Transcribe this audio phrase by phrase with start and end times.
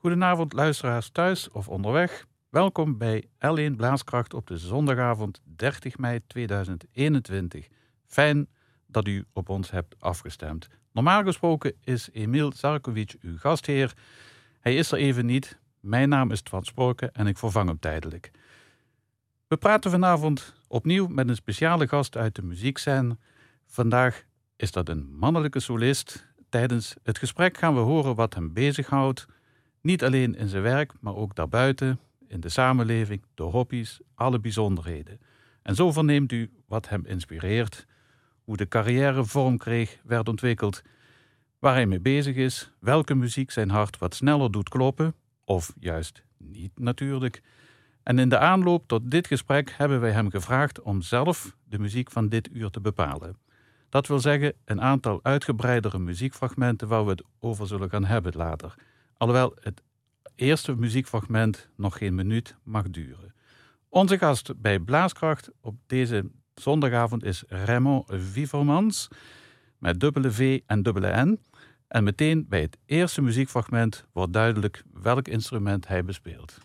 [0.00, 2.26] Goedenavond luisteraars thuis of onderweg.
[2.48, 7.68] Welkom bij L1 Blaaskracht op de zondagavond 30 mei 2021.
[8.06, 8.48] Fijn
[8.86, 10.68] dat u op ons hebt afgestemd.
[10.92, 13.92] Normaal gesproken is Emil Zarkovic uw gastheer.
[14.60, 15.58] Hij is er even niet.
[15.80, 18.30] Mijn naam is Twan Sporken en ik vervang hem tijdelijk.
[19.46, 23.16] We praten vanavond opnieuw met een speciale gast uit de muziekscène.
[23.66, 24.24] Vandaag
[24.56, 26.26] is dat een mannelijke solist.
[26.48, 29.26] Tijdens het gesprek gaan we horen wat hem bezighoudt.
[29.80, 31.98] Niet alleen in zijn werk, maar ook daarbuiten,
[32.28, 35.20] in de samenleving, de hobby's, alle bijzonderheden.
[35.62, 37.86] En zo verneemt u wat hem inspireert,
[38.44, 40.82] hoe de carrière vorm kreeg, werd ontwikkeld,
[41.58, 45.14] waar hij mee bezig is, welke muziek zijn hart wat sneller doet kloppen,
[45.44, 47.42] of juist niet natuurlijk.
[48.02, 52.10] En in de aanloop tot dit gesprek hebben wij hem gevraagd om zelf de muziek
[52.10, 53.36] van dit uur te bepalen.
[53.88, 58.74] Dat wil zeggen een aantal uitgebreidere muziekfragmenten waar we het over zullen gaan hebben later.
[59.20, 59.82] Alhoewel het
[60.34, 63.34] eerste muziekfragment nog geen minuut mag duren.
[63.88, 69.08] Onze gast bij Blaaskracht op deze zondagavond is Raymond Vivermans
[69.78, 71.40] met dubbele V en dubbele N.
[71.88, 76.58] En meteen bij het eerste muziekfragment wordt duidelijk welk instrument hij bespeelt.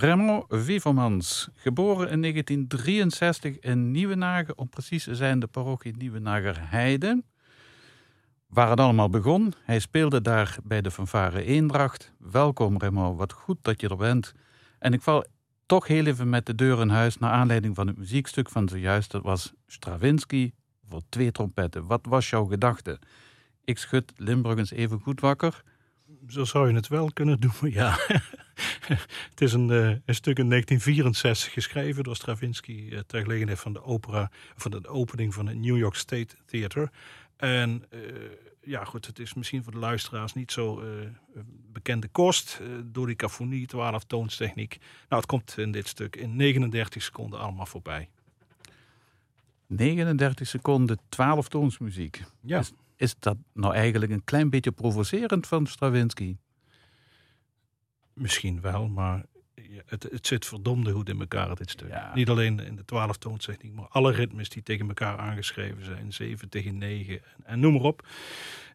[0.00, 7.22] Raymond Vivermans, geboren in 1963 in Nieuwenagen, om precies te zijn de parochie Nieuwenager Heide.
[8.46, 9.52] Waar het allemaal begon.
[9.64, 12.12] Hij speelde daar bij de fanfare Eendracht.
[12.18, 14.32] Welkom Raymond, wat goed dat je er bent.
[14.78, 15.24] En ik val
[15.66, 19.10] toch heel even met de deur in huis naar aanleiding van het muziekstuk van zojuist.
[19.10, 20.52] Dat was Stravinsky
[20.88, 21.86] voor twee trompetten.
[21.86, 22.98] Wat was jouw gedachte?
[23.64, 25.62] Ik schud Limburgens even goed wakker.
[26.28, 27.98] Zo zou je het wel kunnen doen, ja.
[29.30, 33.72] het is een, uh, een, stuk in 1964 geschreven door Stravinsky uh, ter gelegenheid van
[33.72, 36.90] de opera, van de opening van het New York State Theater.
[37.36, 38.00] En uh,
[38.62, 40.82] ja, goed, het is misschien voor de luisteraars niet zo
[41.72, 44.78] bekende kost door die kafonie, 12 toonstechniek.
[45.08, 48.08] Nou, het komt in dit stuk in 39 seconden allemaal voorbij.
[49.66, 52.22] 39 seconden, 12 toonsmuziek.
[52.40, 52.58] Ja.
[52.58, 56.36] Is, is dat nou eigenlijk een klein beetje provocerend van Stravinsky?
[58.20, 59.24] Misschien wel, maar
[59.86, 61.94] het, het zit verdomde goed in elkaar, dit stuk.
[62.14, 66.12] Niet alleen in de twaalftoonstechniek, maar alle ritmes die tegen elkaar aangeschreven zijn.
[66.12, 68.06] 7 tegen 9 en, en noem maar op.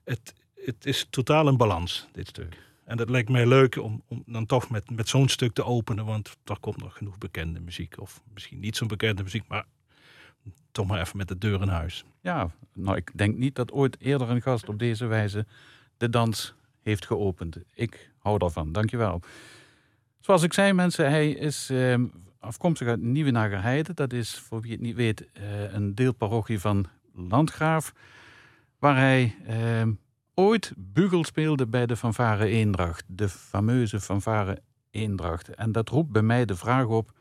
[0.04, 2.58] Het, het is totaal in balans, dit stuk.
[2.86, 6.06] En dat lijkt mij leuk om, om dan toch met, met zo'n stuk te openen,
[6.06, 8.00] want daar komt nog genoeg bekende muziek.
[8.00, 9.66] Of misschien niet zo'n bekende muziek, maar
[10.72, 12.06] toch maar even met de deur in huis.
[12.22, 15.46] Ja, nou ik denk niet dat ooit eerder een gast op deze wijze
[15.98, 16.56] de dans
[16.86, 17.58] heeft geopend.
[17.74, 19.22] Ik hou daarvan, dankjewel.
[20.20, 22.04] Zoals ik zei mensen, hij is eh,
[22.40, 23.94] afkomstig uit Nieuwe Nagerheide.
[23.94, 27.94] Dat is, voor wie het niet weet, eh, een deelparochie van Landgraaf.
[28.80, 29.88] Waar hij eh,
[30.34, 33.04] ooit bugel speelde bij de fanfare Eendracht.
[33.08, 35.50] De fameuze fanfare Eendracht.
[35.50, 37.12] En dat roept bij mij de vraag op,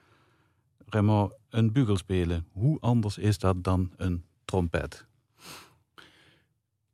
[0.87, 2.47] Remo, een bugel spelen.
[2.53, 5.07] Hoe anders is dat dan een trompet?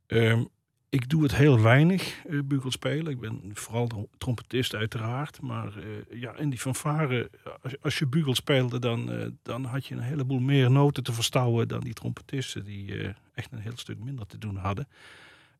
[0.07, 0.49] Um,
[0.91, 3.11] ik doe het heel weinig, uh, bugel spelen.
[3.11, 5.41] Ik ben vooral trompetist uiteraard.
[5.41, 7.29] Maar uh, ja, in die fanfare,
[7.61, 11.13] als, als je bugel speelde, dan, uh, dan had je een heleboel meer noten te
[11.13, 12.93] verstouwen dan die trompetisten, die
[13.33, 14.87] echt een heel stuk minder te doen hadden.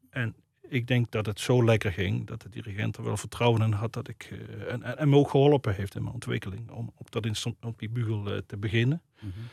[0.10, 0.36] En
[0.68, 3.94] ik denk dat het zo lekker ging, dat de dirigent er wel vertrouwen in had
[3.94, 4.34] dat ik.
[4.68, 7.90] en, en, en, me ook geholpen heeft in mijn ontwikkeling om op, dat op die
[7.90, 9.02] bugel te beginnen.
[9.20, 9.44] Mm -hmm.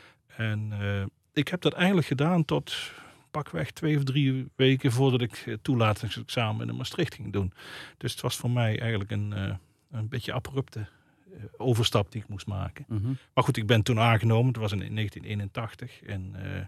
[0.45, 2.91] En ik heb dat eigenlijk gedaan tot
[3.31, 7.53] pakweg twee of drie weken voordat ik het toelatingsexamen in Maastricht ging doen.
[7.97, 9.55] Dus het was voor mij eigenlijk een, uh,
[9.91, 12.85] een beetje abrupte uh, overstap die ik moest maken.
[12.87, 13.17] Mm -hmm.
[13.33, 14.47] Maar goed, ik ben toen aangenomen.
[14.47, 16.03] Het was in 1981.
[16.03, 16.65] En uh,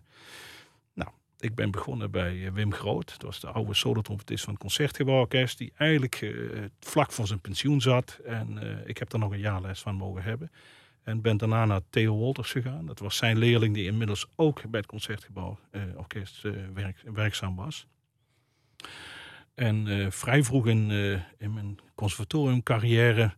[0.94, 1.10] nou,
[1.40, 3.08] ik ben begonnen bij Wim Groot.
[3.08, 5.58] Dat was de oude solotrompetist van het Concertgebouworkest.
[5.58, 6.36] Die eigenlijk
[6.80, 8.20] vlak voor zijn pensioen zat.
[8.26, 10.52] En ik heb daar nog een jaar les van mogen hebben.
[11.04, 12.86] En ben daarna naar Theo Wolters gegaan.
[12.86, 17.88] Dat was zijn leerling die inmiddels ook bij het Concertgebouworkest uh, werk, werkzaam was.
[19.54, 20.92] En uh, vrij vroeg in,
[21.38, 23.34] in mijn conservatoriumcarrière,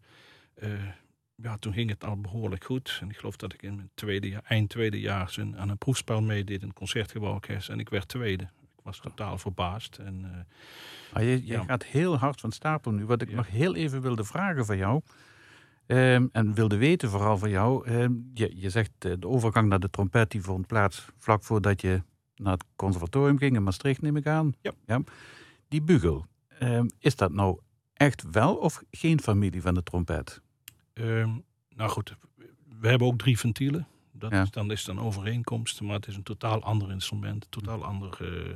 [1.36, 2.98] ja, toen ging het al behoorlijk goed.
[3.02, 6.22] En ik geloof dat ik in mijn tweede jaar, eind tweede jaar aan een proefspel
[6.22, 7.70] meedeed in het Concertgebouworkest.
[7.70, 8.50] En ik werd tweede.
[8.84, 9.98] was totaal verbaasd.
[9.98, 10.40] En, eh,
[11.18, 11.64] Ah, je je Ja.
[11.64, 13.06] gaat heel hard van stapel nu.
[13.06, 13.36] Wat ik Ja.
[13.36, 15.02] nog heel even wilde vragen van jou.
[15.86, 17.86] Ehm, en wilde weten vooral van jou.
[17.88, 21.82] ehm, je, je zegt eh, de overgang naar de trompet die vond plaats vlak voordat
[21.82, 22.02] je
[22.36, 24.54] naar het conservatorium ging in Maastricht, neem ik aan.
[24.86, 25.02] Ja.
[25.68, 26.26] Die bugel,
[26.60, 27.60] ehm, is dat nou
[27.94, 30.42] echt wel of geen familie van de trompet?
[31.76, 32.16] Nou goed,
[32.80, 33.88] we hebben ook drie ventielen.
[34.12, 34.42] Dat Ja.
[34.42, 38.54] is, dan is dan overeenkomst, maar het is een totaal ander instrument, totaal ander eh,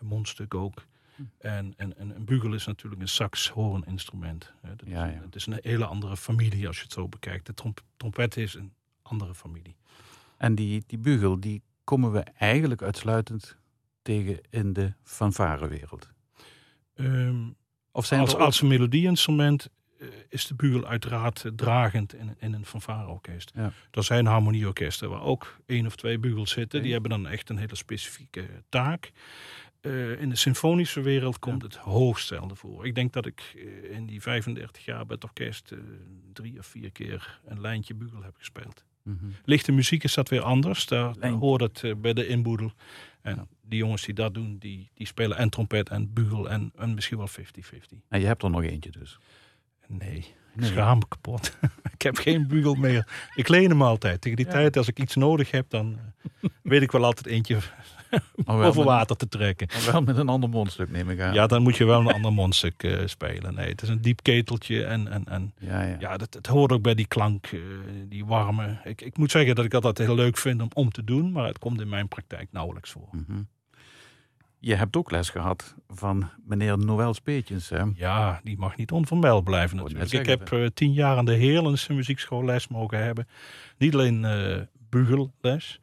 [0.00, 0.84] mondstuk ook.
[1.38, 4.52] En, en, en een bugel is natuurlijk een sax-hoorninstrument.
[4.84, 5.20] Ja, ja.
[5.24, 7.46] Het is een hele andere familie als je het zo bekijkt.
[7.46, 8.72] De tromp- trompet is een
[9.02, 9.76] andere familie.
[10.36, 13.56] En die, die bugel, die komen we eigenlijk uitsluitend
[14.02, 16.08] tegen in de fanfarewereld.
[16.94, 17.46] Ehm,
[17.92, 19.68] Of zijn als, ook- als een melodieinstrument
[20.00, 23.52] eh, is de bugel uiteraard dragend in, in een fanfareorkest.
[23.54, 23.72] Ja.
[23.90, 26.82] Er zijn harmonieorkesten waar ook één of twee bugels zitten.
[26.82, 29.10] Die hebben dan echt een hele specifieke taak.
[29.80, 32.86] Eh, in de symfonische wereld komt het hoogst zelden voor.
[32.86, 35.78] Ik denk dat ik eh, in die 35 jaar bij het orkest eh,
[36.32, 38.84] drie of vier keer een lijntje bugel heb gespeeld.
[39.02, 39.16] Mhm.
[39.44, 40.86] Lichte muziek is dat weer anders.
[40.86, 41.38] Daar, daar Lijntje.
[41.40, 42.72] hoort het bij de inboedel.
[43.22, 43.46] En Ja.
[43.62, 47.18] die jongens die dat doen, die, die spelen en trompet en bugel en, en misschien
[47.18, 47.32] wel 50-50.
[48.08, 49.18] En je hebt er nog eentje dus.
[49.86, 50.70] Nee, ik Nee.
[50.70, 51.56] schaam me kapot.
[51.94, 53.30] ik heb geen bugel meer.
[53.34, 54.20] Ik leen hem altijd.
[54.20, 54.52] Tegen die Ja.
[54.52, 55.98] tijd, als ik iets nodig heb, dan
[56.62, 57.58] weet ik wel altijd eentje
[58.44, 59.68] Over water te trekken.
[59.72, 61.34] maar wel met een ander mondstuk, neem ik aan.
[61.34, 63.54] Ja, dan moet je wel een ander mondstuk eh, spelen.
[63.54, 65.96] Nee, het is een diep keteltje en, en, en ja, ja.
[65.98, 67.60] ja, dat, het hoort ook bij die klank, eh,
[68.08, 68.80] die warme.
[68.84, 71.32] Ik, ik moet zeggen dat ik dat altijd heel leuk vind om, om te doen,
[71.32, 73.08] maar het komt in mijn praktijk nauwelijks voor.
[73.12, 73.42] Mhm.
[74.60, 77.68] Je hebt ook les gehad van meneer Noël Speetjens.
[77.68, 77.82] Hè?
[77.94, 80.12] Ja, die mag niet onvermeld blijven natuurlijk.
[80.12, 83.28] Ik heb eh, tien jaar aan de Heerlense muziekschool les mogen hebben.
[83.76, 84.56] Niet alleen eh
[84.90, 85.80] bugelles,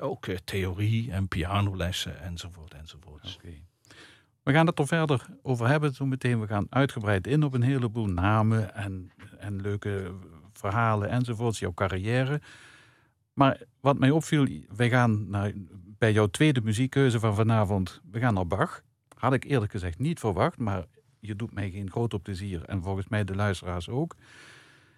[0.00, 3.36] ook theorie en pianolessen enzovoort enzovoort.
[3.36, 3.54] Oké.
[4.42, 6.40] We gaan het er verder over hebben zo meteen.
[6.40, 10.12] We gaan uitgebreid in op een heleboel namen en, en leuke
[10.52, 12.40] verhalen enzovoorts, jouw carrière.
[13.32, 15.52] Maar wat mij opviel, wij gaan naar,
[15.98, 18.82] bij jouw tweede muziekkeuze van vanavond, we gaan naar Bach.
[19.16, 20.84] Had ik eerlijk gezegd niet verwacht, maar
[21.18, 24.16] je doet mij geen groot plezier en volgens mij de luisteraars ook.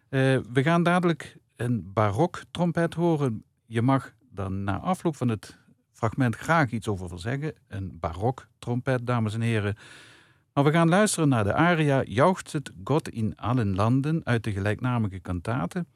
[0.09, 3.45] Eh, we gaan dadelijk een barok trompet horen.
[3.67, 5.59] Je mag dan na afloop van het
[5.93, 7.55] fragment graag iets over zeggen.
[7.69, 9.77] Een barok trompet, dames en heren.
[10.53, 15.19] Maar we gaan luisteren naar de aria Jauchzet Gott in allen landen uit de gelijknamige
[15.19, 15.87] kantate.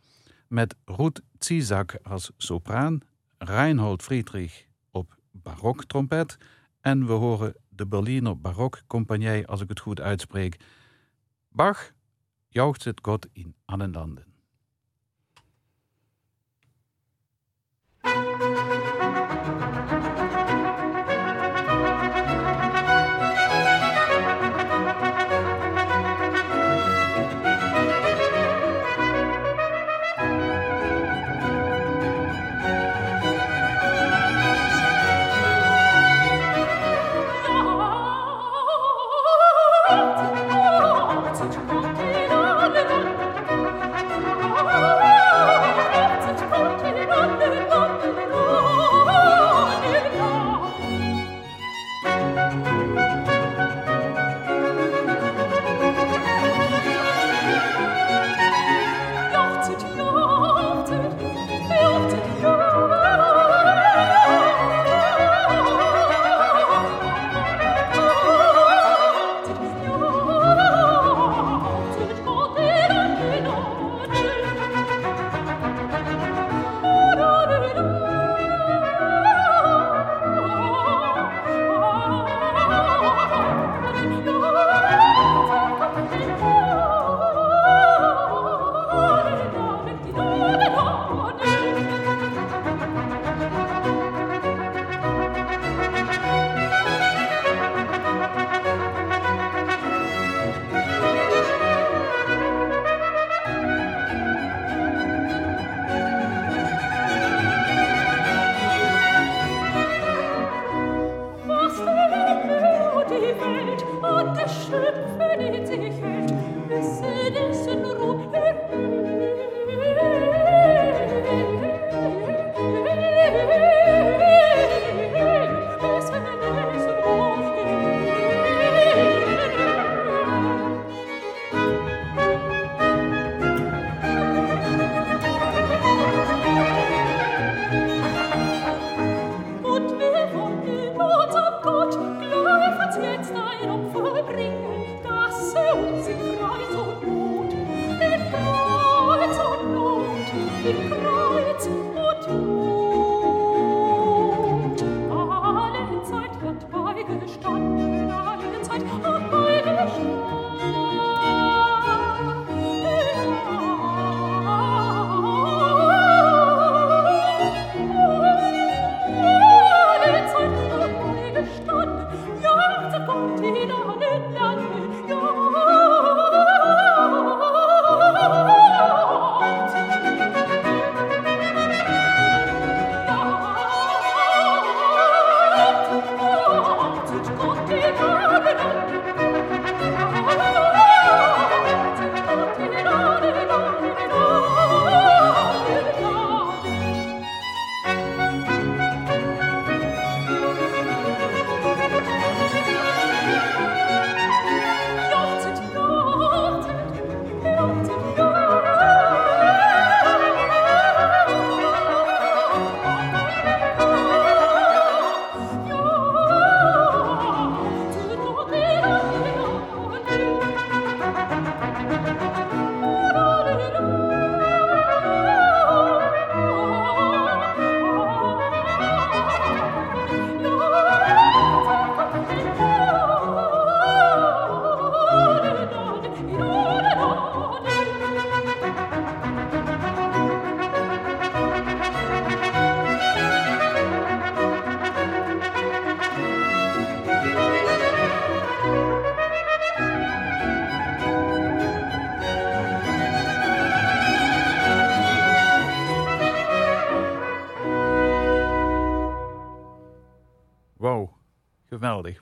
[0.48, 3.00] Met Ruth Zizak als sopraan,
[3.38, 6.36] Reinhold Friedrich op baroktrompet.
[6.80, 10.56] En we horen de Berliner Barokcompagnie, als ik het goed uitspreek.
[11.48, 11.92] Bach,
[12.48, 14.35] Jauchzet Gott in allen landen.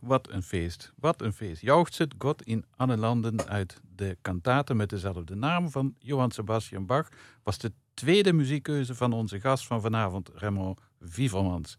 [0.00, 0.93] Wat een feest.
[0.97, 1.62] Wat een feest.
[1.62, 7.09] Jauchzet God in alle landen uit de kantate met dezelfde naam van Johann Sebastian Bach
[7.43, 11.76] was de tweede muziekkeuze van onze gast van vanavond, Remo Vivermans.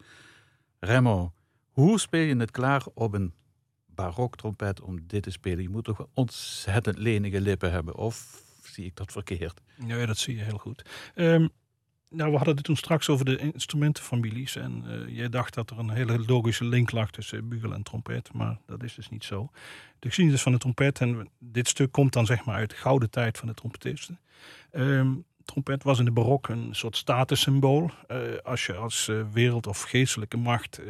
[0.79, 1.33] Remo,
[1.71, 3.33] hoe speel je het klaar op een
[3.85, 5.61] baroktrompet om dit te spelen?
[5.61, 9.61] Je moet toch wel ontzettend lenige lippen hebben, of zie ik dat verkeerd?
[9.85, 10.89] Ja, dat zie je heel goed.
[11.15, 11.47] Ehm,
[12.09, 14.55] nou, we hadden het toen straks over de instrumentenfamilies.
[14.55, 18.33] En uh, jij dacht dat er een hele logische link lag tussen bugel en trompet.
[18.33, 19.49] Maar dat is dus niet zo.
[19.99, 23.09] De geschiedenis van de trompet, en dit stuk komt dan zeg maar uit de gouden
[23.09, 24.19] tijd van de trompetisten.
[24.71, 27.91] Um, trompet was in de barok een soort statussymbool.
[28.11, 30.81] Uh, als je als uh, wereld- of geestelijke macht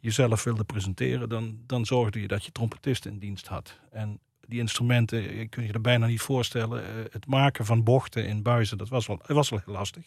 [0.00, 3.78] jezelf wilde presenteren, dan, dan zorgde je dat je trompetisten in dienst had.
[3.90, 6.84] En die instrumenten, je kunt je er bijna niet voorstellen.
[7.10, 10.04] het maken van bochten in buizen, dat was wel, was wel heel lastig.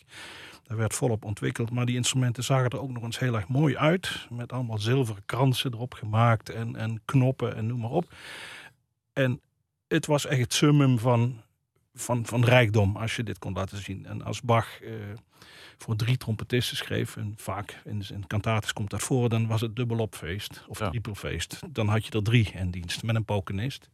[0.63, 3.77] Dat werd volop ontwikkeld, maar die instrumenten zagen er ook nog eens heel erg mooi
[3.77, 4.27] uit.
[4.29, 8.13] Met allemaal zilveren kransen erop gemaakt en, en knoppen en noem maar op.
[9.13, 9.41] En
[9.87, 11.41] het was echt het summum van
[11.99, 14.05] van, van rijkdom als je dit kon laten zien.
[14.05, 14.91] En als Bach uh,
[15.77, 19.75] voor drie trompetisten schreef, en vaak in, in kantates komt dat voor, dan was het
[19.75, 20.89] dubbelopfeest of ja.
[20.89, 21.59] trippelfeest.
[21.69, 23.89] Dan had je er drie in dienst met een pokenist.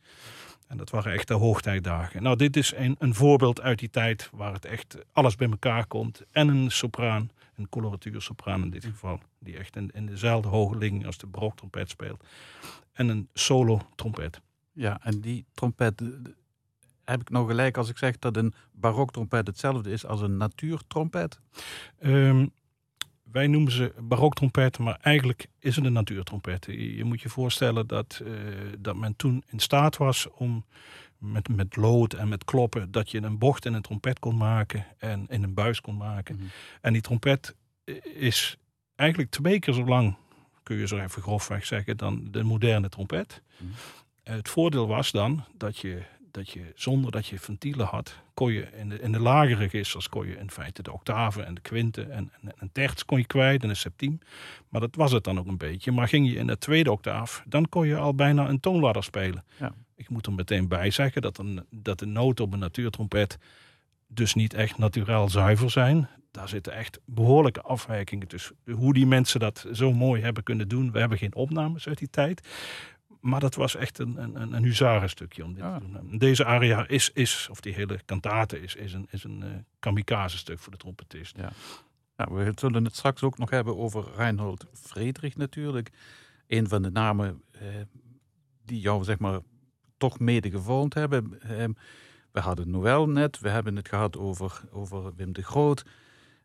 [0.67, 2.23] En dat waren echt de hoogtijdagen.
[2.23, 5.87] Nou, dit is een, een voorbeeld uit die tijd waar het echt alles bij elkaar
[5.87, 6.21] komt.
[6.31, 11.05] En een sopraan, een coloratuursopraan in dit geval, die echt in, in dezelfde hoge ligging
[11.05, 12.23] als de baroktrompet speelt.
[12.93, 14.41] En een solo trompet.
[14.71, 16.01] Ja, en die trompet,
[17.05, 21.39] heb ik nou gelijk als ik zeg dat een baroktrompet hetzelfde is als een natuurtrompet?
[22.03, 22.51] Um,
[23.35, 26.65] wij noemen ze baroktrompetten, maar eigenlijk is het een natuurtrompet.
[26.65, 28.33] Je, moet je voorstellen dat, uh,
[28.79, 30.65] dat men toen in staat was om
[31.17, 34.85] met, met lood en met kloppen, dat je een bocht in een trompet kon maken
[34.97, 36.35] en in een buis kon maken.
[36.35, 36.49] Mm -hmm.
[36.81, 37.55] En die trompet
[38.15, 38.57] is
[38.95, 40.15] eigenlijk twee keer zo lang,
[40.63, 43.41] kun je zo even grofweg zeggen, dan de moderne trompet.
[43.57, 43.75] Mm -hmm.
[44.35, 46.01] Het voordeel was dan dat je
[46.35, 50.09] dat je zonder dat je ventielen had, kon je in de, in de lagere registers
[50.09, 53.25] kon je in feite de octaven en de kwinten en, en, en terts kon je
[53.25, 54.19] kwijt en een septiem.
[54.69, 55.91] Maar dat was het dan ook een beetje.
[55.91, 59.45] Maar ging je in de tweede octaaf, dan kon je al bijna een toonladder spelen.
[59.59, 59.73] Ja.
[59.95, 63.37] Ik moet er meteen bij zeggen dat, een, dat de noten op een natuurtrompet
[64.07, 66.09] dus niet echt naturaal zuiver zijn.
[66.31, 68.55] Daar zitten echt behoorlijke afwijkingen tussen.
[68.71, 70.91] Hoe die mensen dat zo mooi hebben kunnen doen.
[70.91, 72.47] We hebben geen opnames uit die tijd.
[73.25, 76.17] Maar dat was echt een, een, een huzarenstukje om dit te doen.
[76.17, 80.37] Deze aria is, is, of die hele kantate is, is een, is een uh, kamikaze
[80.37, 81.37] stuk voor de trompetist.
[81.37, 81.51] Ja.
[82.17, 85.89] Nou, we zullen het straks ook nog hebben over Reinhold Friedrich natuurlijk.
[86.47, 87.67] Een van de namen eh,
[88.65, 89.39] die jou zeg maar
[89.97, 91.41] toch mede gevormd hebben.
[91.41, 91.65] Eh,
[92.31, 95.85] we hadden Noël net, we hebben het gehad over, over Wim de Groot.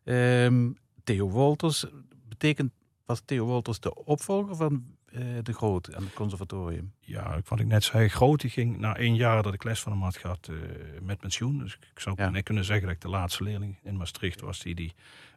[0.03, 0.71] Ehm,
[1.03, 1.85] Theo Wolters,
[2.27, 2.71] betekent,
[3.05, 4.99] was Theo Wolters de opvolger van
[5.43, 6.93] de Groot en het conservatorium?
[6.99, 9.91] Ja, wat ik net zei, Groot die ging na één jaar dat ik les van
[9.91, 10.57] hem had gehad uh,
[11.01, 11.57] met pensioen.
[11.57, 12.29] Dus ik zou ja.
[12.29, 14.93] net kunnen zeggen dat ik de laatste leerling in Maastricht was die die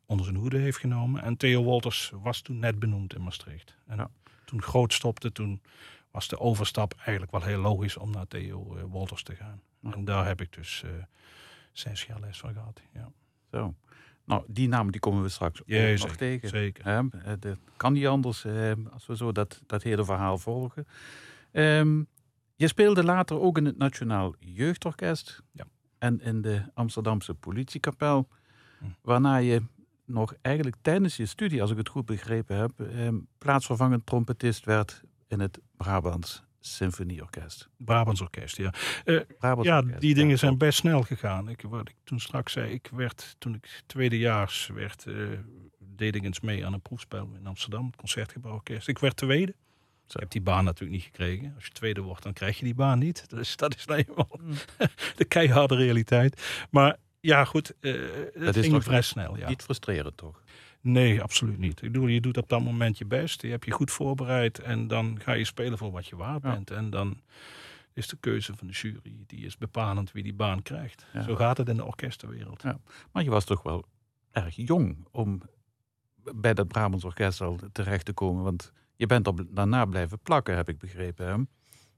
[0.06, 1.22] onder zijn hoede heeft genomen.
[1.22, 3.76] En Theo Wolters was toen net benoemd in Maastricht.
[3.86, 4.10] En ja.
[4.44, 5.62] toen Groot stopte, toen
[6.10, 9.60] was de overstap eigenlijk wel heel logisch om naar Theo uh, Wolters te gaan.
[9.80, 9.92] Ja.
[9.92, 10.84] En daar heb ik dus
[11.72, 12.80] zes jaar les van gehad.
[12.92, 13.10] Ja.
[13.50, 13.74] Zo.
[14.24, 16.48] Nou, die namen die komen we straks ook ja, nog zeker, tegen.
[16.48, 17.08] Zeker.
[17.38, 20.86] Dat kan niet anders hè, als we zo dat, dat hele verhaal volgen.
[21.52, 22.06] Um,
[22.56, 25.64] je speelde later ook in het Nationaal Jeugdorkest ja.
[25.98, 28.28] en in de Amsterdamse politiekapel,
[28.78, 28.84] hm.
[29.02, 29.62] waarna je
[30.04, 35.02] nog eigenlijk tijdens je studie, als ik het goed begrepen heb, um, plaatsvervangend trompetist werd
[35.28, 37.68] in het Brabants Symfonieorkest.
[37.76, 38.74] Brabants Orkest, ja.
[39.04, 41.48] Uh, Brabants ja, orkest, die dingen ja, zijn best snel gegaan.
[41.48, 45.28] Ik, wat ik toen straks zei, ik werd, toen ik tweedejaars werd, uh,
[45.78, 48.88] deed ik eens mee aan een proefspel in Amsterdam, het Concertgebouworkest.
[48.88, 49.54] Ik werd tweede.
[50.06, 50.14] Zo.
[50.14, 51.52] Ik heb die baan natuurlijk niet gekregen.
[51.54, 53.24] Als je tweede wordt, dan krijg je die baan niet.
[53.30, 54.54] Dus dat is nou eenmaal mm.
[55.16, 56.66] de keiharde realiteit.
[56.70, 57.92] Maar ja, goed, uh,
[58.34, 59.36] dat, dat ging vrij snel.
[59.36, 59.48] Ja.
[59.48, 60.42] Niet frustrerend, toch?
[60.84, 61.82] Nee, absoluut niet.
[61.82, 63.42] Ik bedoel, je doet op dat moment je best.
[63.42, 64.58] Je hebt je goed voorbereid.
[64.58, 66.68] En dan ga je spelen voor wat je waard bent.
[66.68, 66.76] Ja.
[66.76, 67.20] En dan
[67.92, 71.06] is de keuze van de jury, die is bepalend wie die baan krijgt.
[71.12, 71.22] Ja.
[71.22, 72.62] Zo gaat het in de orkestenwereld.
[72.62, 72.78] Ja.
[73.12, 73.84] Maar je was toch wel
[74.32, 75.40] erg jong om
[76.34, 78.42] bij dat Brabants Orkest al terecht te komen.
[78.42, 81.26] Want je bent er daarna blijven plakken, heb ik begrepen.
[81.26, 81.36] Hè?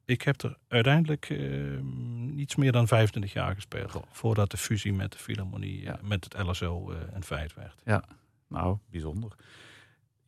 [0.05, 4.01] Ik heb er uiteindelijk uh, iets meer dan 25 jaar gespeeld.
[4.11, 5.99] Voordat de fusie met de Philharmonie, ja.
[6.03, 7.83] met het LSO uh, een feit werd.
[7.85, 8.05] Ja,
[8.49, 9.33] nou, bijzonder.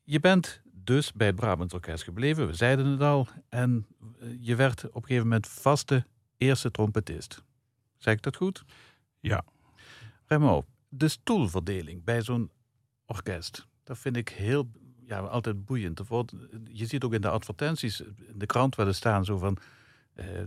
[0.05, 3.29] Je bent dus bij het Brabants Orkest gebleven, we zeiden het al.
[3.49, 3.87] En
[4.41, 6.07] je werd op een gegeven moment vaste
[6.37, 7.43] eerste trompetist.
[7.97, 8.65] Zeg ik dat goed?
[9.21, 9.45] Ja.
[10.27, 12.51] Remo, de stoelverdeling bij zo'n
[13.07, 14.71] orkest, dat vind ik heel
[15.07, 16.01] ja, altijd boeiend.
[16.65, 19.57] Je ziet ook in de advertenties, in de krant wel eens staan zo van...
[20.15, 20.41] eh,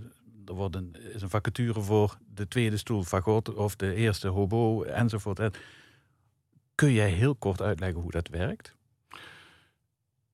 [0.45, 4.83] er wordt een, is een vacature voor de tweede stoel fagot of de eerste hobo
[4.83, 5.57] enzovoort.
[6.75, 8.75] Kun jij heel kort uitleggen hoe dat werkt?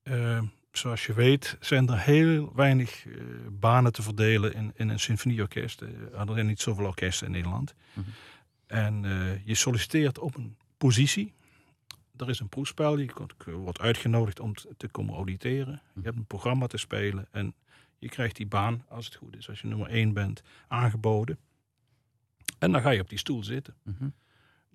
[0.04, 3.14] Eh, zoals je weet zijn er heel weinig eh,
[3.52, 5.82] banen te verdelen in, in een symfonieorkest.
[5.82, 7.74] Eh, Er er niet zoveel orkesten in Nederland.
[7.94, 8.10] Mhm.
[8.68, 11.34] En eh, je solliciteert op een positie.
[12.18, 12.98] Er is een proefspel.
[12.98, 13.12] Je
[13.46, 15.82] wordt uitgenodigd om te- komen auditeren.
[15.96, 17.28] Je hebt een programma te spelen.
[17.32, 17.54] En
[17.98, 21.38] je krijgt die baan, als het goed is, als je nummer één bent, aangeboden.
[22.60, 23.76] En dan ga je op die stoel zitten.
[23.84, 24.10] Mhm.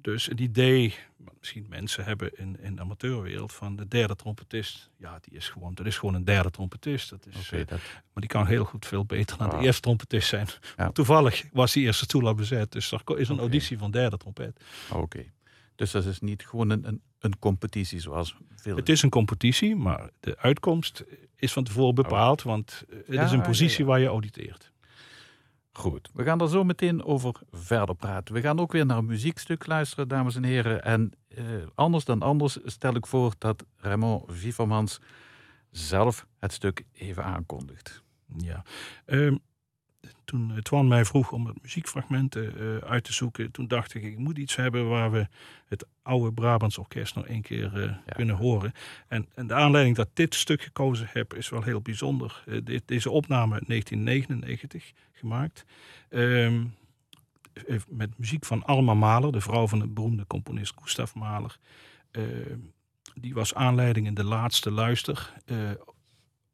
[0.02, 4.90] Dus het idee, wat misschien mensen hebben in, in de amateurwereld, van de derde trompetist.
[4.96, 7.10] Ja, die is gewoon, dat is gewoon een derde trompetist.
[7.10, 9.58] Dat is, Oké, eh, dat, maar die kan heel goed veel beter dan Ah.
[9.58, 10.46] de eerste trompetist zijn.
[10.76, 10.90] Ja.
[10.90, 12.72] Toevallig was die eerste stoel al bezet.
[12.72, 14.60] Dus er is een auditie van derde trompet.
[14.92, 15.24] oké.
[15.76, 18.76] Dus dat is niet gewoon een, een, een competitie zoals veel...
[18.76, 21.04] Het is een competitie, maar de uitkomst
[21.36, 22.42] is van tevoren bepaald.
[22.42, 23.84] Want eh, het Ja, is een positie ja.
[23.84, 24.71] waar je auditeert.
[25.72, 28.34] Goed, we gaan er zo meteen over verder praten.
[28.34, 30.84] We gaan ook weer naar een muziekstuk luisteren, dames en heren.
[30.84, 35.00] En eh, anders dan anders stel ik voor dat Raymond Vivermans
[35.70, 38.02] zelf het stuk even aankondigt.
[38.36, 38.64] Ja.
[39.04, 39.36] Ehm,
[40.24, 44.02] toen eh, Twan mij vroeg om het muziekfragmenten eh, uit te zoeken, toen dacht ik,
[44.02, 45.26] ik moet iets hebben waar we
[45.66, 48.72] het oude Brabants Orkest nog één keer eh, kunnen horen.
[49.08, 52.42] En, en de aanleiding dat dit stuk gekozen heb, is wel heel bijzonder.
[52.46, 55.64] Eh, dit, deze opname uit 1999 gemaakt.
[56.08, 56.64] Ehm,
[57.52, 61.58] eh, met muziek van Alma Mahler, de vrouw van de beroemde componist Gustav Mahler.
[62.10, 62.58] Ehm,
[63.14, 65.32] die was aanleiding in de laatste luister.
[65.44, 65.56] eh,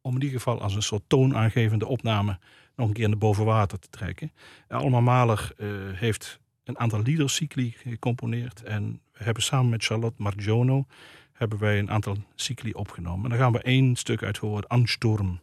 [0.01, 2.39] om in ieder geval als een soort toonaangevende opname
[2.77, 4.33] nog een keer naar boven water te trekken.
[4.69, 8.63] Alma Mahler eh, heeft een aantal liedercycli gecomponeerd.
[8.63, 10.87] En we hebben samen met Charlotte Margiono
[11.33, 13.25] hebben wij een aantal cycli opgenomen.
[13.25, 15.41] En daar gaan we één stuk uit horen, Ansturm.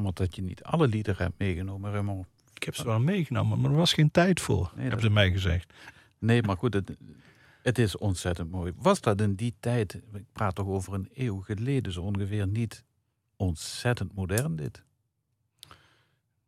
[0.00, 2.26] Jammer dat je niet alle liederen hebt meegenomen, Raymond.
[2.54, 5.30] Ik heb ze wel meegenomen, maar er was geen tijd voor, dat- hebben ze mij
[5.30, 5.72] gezegd.
[6.18, 6.96] Nee, maar goed, het,
[7.62, 8.72] het is ontzettend mooi.
[8.76, 12.84] Was dat in die tijd, ik praat toch over een eeuw geleden zo ongeveer, niet
[13.36, 14.82] ontzettend modern dit?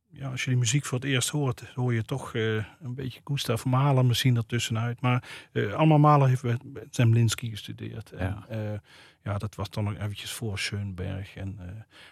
[0.08, 3.20] Ja, als je die muziek voor het eerst hoort, hoor je toch eh, een beetje
[3.24, 5.00] Gustav Mahler misschien ertussenuit.
[5.00, 8.12] Maar eh Alma Mahler heeft bij bij Zemlinsky gestudeerd.
[8.12, 8.56] En, Ja.
[8.62, 8.82] ja.
[9.22, 11.36] ja, dat was dan nog eventjes voor Schoenberg.
[11.36, 11.66] En, eh,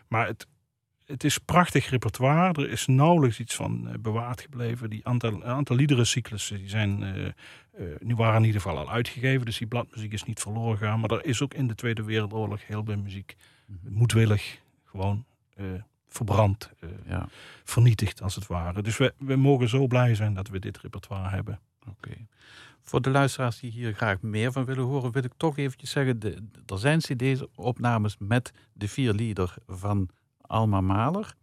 [0.08, 0.46] maar het,
[1.10, 2.62] het is prachtig repertoire.
[2.62, 4.90] Er is nauwelijks iets van eh, bewaard gebleven.
[4.90, 7.32] Die aantal, een aantal liederencyclussen die zijn, eh, eh,
[8.00, 9.46] nu waren in ieder geval al uitgegeven.
[9.46, 11.00] Dus die bladmuziek is niet verloren gegaan.
[11.00, 13.36] Maar er is ook in de Tweede Wereldoorlog heel veel muziek
[13.88, 15.24] moedwillig gewoon
[15.56, 15.64] eh,
[16.08, 16.70] verbrand.
[16.80, 17.28] eh, Ja.
[17.64, 18.82] vernietigd als het ware.
[18.82, 21.60] Dus we, we mogen zo blij zijn dat we dit repertoire hebben.
[21.88, 22.10] Oké.
[22.82, 26.18] Voor de luisteraars die hier graag meer van willen horen, wil ik toch eventjes zeggen,
[26.20, 30.08] de, er zijn cd-opnames met de vier lieder van
[30.50, 31.34] Alma Mahler.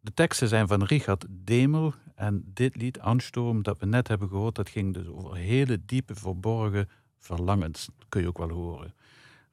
[0.00, 4.54] De teksten zijn van Richard Demel en dit lied Ansturm dat we net hebben gehoord,
[4.54, 8.94] dat ging dus over hele diepe verborgen verlangens, kun je ook wel horen.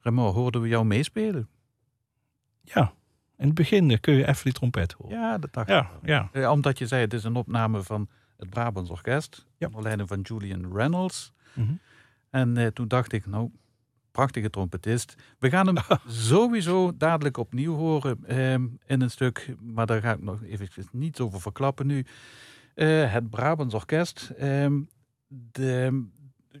[0.00, 1.48] Remo, hoorden we jou meespelen?
[2.62, 2.92] Ja,
[3.36, 5.18] in het begin kun je even die trompet horen.
[5.18, 6.10] Ja, dat dacht Ja, ik wel.
[6.10, 6.28] ja.
[6.32, 9.66] Eh, Omdat je zei, het is een opname van het Brabants Orkest, Ja.
[9.66, 11.32] onder leiding van Julian Reynolds.
[11.54, 11.72] Mhm.
[12.30, 13.50] En eh, toen dacht ik, nou,
[14.18, 15.14] prachtige trompetist.
[15.38, 15.76] We gaan hem
[16.06, 21.20] sowieso dadelijk opnieuw horen ehm, in een stuk, maar daar ga ik nog eventjes niets
[21.20, 22.06] over verklappen nu.
[22.74, 24.32] Eh, het Brabants Orkest.
[24.36, 24.80] ehm,
[25.28, 26.06] de,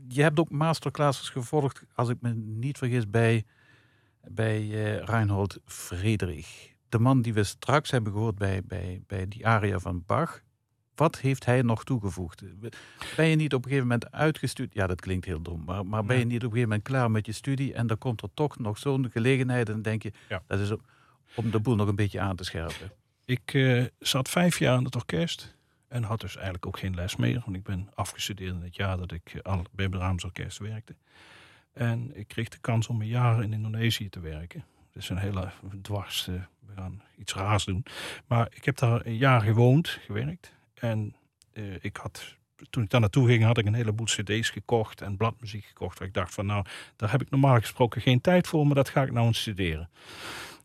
[0.08, 3.44] je hebt ook masterclasses gevolgd, als ik me niet vergis, bij,
[4.28, 6.74] bij eh, Reinhold Friedrich.
[6.88, 10.42] De man die we straks hebben gehoord bij, bij, bij die aria van Bach.
[10.98, 12.42] Wat heeft hij nog toegevoegd?
[13.16, 14.74] Ben je niet op een gegeven moment uitgestudeerd?
[14.74, 15.62] Ja, dat klinkt heel dom.
[15.64, 17.98] Maar, maar ben je niet op een gegeven moment klaar met je studie en dan
[17.98, 20.42] komt er toch nog zo'n gelegenheid en dan denk je, Ja.
[20.46, 20.70] dat is
[21.34, 22.92] om- de boel nog een beetje aan te scherpen.
[23.24, 25.56] Ik eh, zat vijf jaar in het orkest
[25.88, 27.42] en had dus eigenlijk ook geen les meer.
[27.44, 30.96] Want ik ben afgestudeerd in het jaar dat ik al bij het Brahms Orkest werkte.
[31.72, 34.64] En ik kreeg de kans om een jaar in Indonesië te werken.
[34.92, 35.48] Dat is een hele
[35.82, 36.34] dwars, eh,
[36.66, 37.84] we gaan iets raars doen.
[38.26, 40.56] Maar ik heb daar een jaar gewoond, gewerkt.
[40.80, 41.14] En
[41.52, 42.36] eh, ik had,
[42.70, 45.98] toen ik daar naartoe ging, had ik een heleboel cd's gekocht en bladmuziek gekocht.
[45.98, 46.64] Waar ik dacht van nou,
[46.96, 49.90] daar heb ik normaal gesproken geen tijd voor, maar dat ga ik nou eens studeren.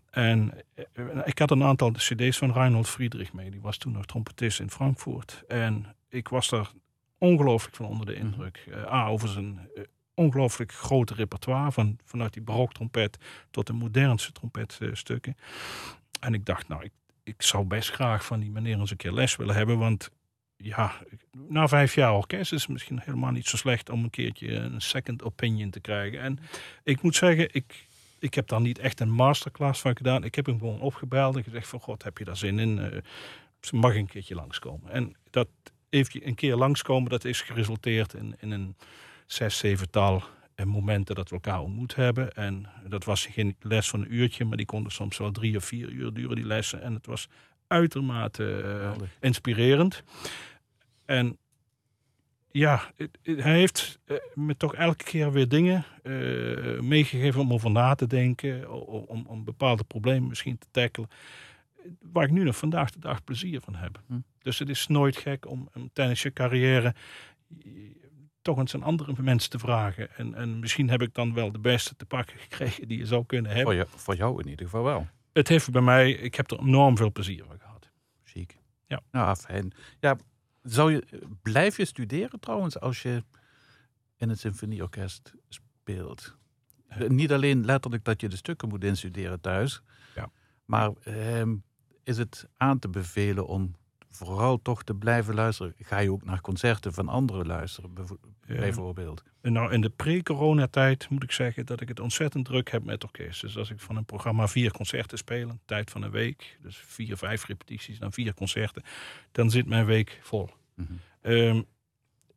[0.09, 3.51] En eh, ik had een aantal cd's van Reinhold Friedrich mee.
[3.51, 5.43] Die was toen nog trompetist in Frankfurt.
[5.47, 6.71] En ik was daar
[7.17, 8.67] ongelooflijk van onder de indruk.
[8.71, 9.69] Eh, A, over zijn
[10.13, 11.71] ongelooflijk grote repertoire.
[11.71, 13.17] Van, vanuit die baroktrompet
[13.51, 15.37] tot de modernste trompetstukken.
[16.19, 16.91] en ik dacht, nou, ik,
[17.23, 19.77] ik zou best graag van die meneer eens een keer les willen hebben.
[19.77, 20.09] Want
[20.57, 24.53] ja, na vijf jaar orkest is het misschien helemaal niet zo slecht om een keertje
[24.53, 26.19] een second opinion te krijgen.
[26.19, 26.39] En
[26.83, 27.85] ik moet zeggen, ik,
[28.19, 30.23] ik heb daar niet echt een masterclass van gedaan.
[30.23, 32.79] Ik heb hem gewoon opgebeld en gezegd van, god, heb je daar zin in?
[32.79, 32.97] Eh,
[33.61, 34.91] ze mag een keertje langskomen.
[34.91, 35.47] En dat
[35.89, 38.75] even een keer langskomen, dat is geresulteerd in, in een
[39.25, 40.23] zes, zevental
[40.55, 42.31] eh, momenten dat we elkaar ontmoet hebben.
[42.33, 45.65] En dat was geen les van een uurtje, maar die konden soms wel drie of
[45.65, 46.81] vier uur duren, die lessen.
[46.81, 47.27] En het was
[47.67, 50.03] uitermate eh, inspirerend.
[51.05, 51.37] En
[52.51, 57.53] ja, het- het- hij heeft eh, me toch elke keer weer dingen eh, meegegeven om
[57.53, 58.71] over na te denken,
[59.07, 61.09] om, om bepaalde problemen misschien te tackelen,
[62.01, 64.01] waar ik nu nog vandaag de dag plezier van heb.
[64.07, 64.13] Hm.
[64.41, 66.93] Dus het is nooit gek om, tijdens je carrière
[68.43, 70.15] toch eens aan andere mensen te vragen.
[70.15, 73.25] En, en misschien heb ik dan wel de beste te pakken gekregen die je zou
[73.25, 73.73] kunnen hebben.
[73.73, 75.07] Voor, je, voor jou in ieder geval wel.
[75.33, 77.89] Het heeft bij mij, ik heb er enorm veel plezier van gehad.
[78.23, 78.57] Chic.
[78.87, 79.01] Ja.
[79.11, 79.73] Nou, fijn.
[79.99, 80.17] Ja,
[80.61, 81.03] zou je,
[81.41, 83.23] blijf je studeren trouwens als je
[84.17, 86.35] in het symfonieorkest speelt?
[86.89, 87.07] Ja.
[87.07, 89.81] Niet alleen letterlijk dat je de stukken moet instuderen thuis,
[90.15, 90.31] Ja.
[90.65, 91.55] maar ehm,
[92.03, 93.75] is het aan te bevelen om
[94.15, 95.73] vooral toch te blijven luisteren?
[95.79, 97.91] Ga je ook naar concerten van anderen luisteren,
[98.47, 98.55] Ja.
[98.55, 99.23] bijvoorbeeld?
[99.41, 103.41] Nou, in de pre-coronatijd moet ik zeggen dat ik het ontzettend druk heb met orkest.
[103.41, 106.77] Dus als ik van een programma vier concerten speel, een tijd van een week, dus
[106.77, 108.83] vier, vijf repetities, dan vier concerten,
[109.31, 110.49] dan zit mijn week vol.
[110.75, 110.93] Mhm.
[111.21, 111.61] Ehm,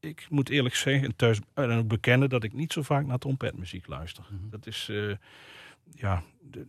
[0.01, 3.87] ik moet eerlijk zeggen, en thuis en bekennen dat ik niet zo vaak naar trompetmuziek
[3.87, 4.25] luister.
[4.31, 4.49] Mhm.
[4.51, 5.17] Dat is, eh,
[5.95, 6.67] ja, de,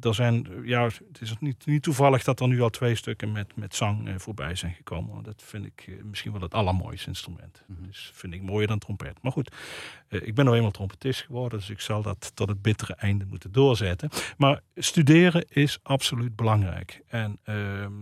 [0.00, 3.56] er zijn, ja, het is niet, niet toevallig dat er nu al twee stukken met,
[3.56, 5.22] met zang eh, voorbij zijn gekomen.
[5.22, 7.62] Dat vind ik eh, misschien wel het allermooiste instrument.
[7.66, 7.86] Mhm.
[7.86, 9.22] Dus vind ik mooier dan trompet.
[9.22, 9.54] Maar goed,
[10.08, 13.24] eh, ik ben nou eenmaal trompetist geworden, dus ik zal dat tot het bittere einde
[13.26, 14.10] moeten doorzetten.
[14.36, 17.02] Maar studeren is absoluut belangrijk.
[17.06, 17.92] En ehm,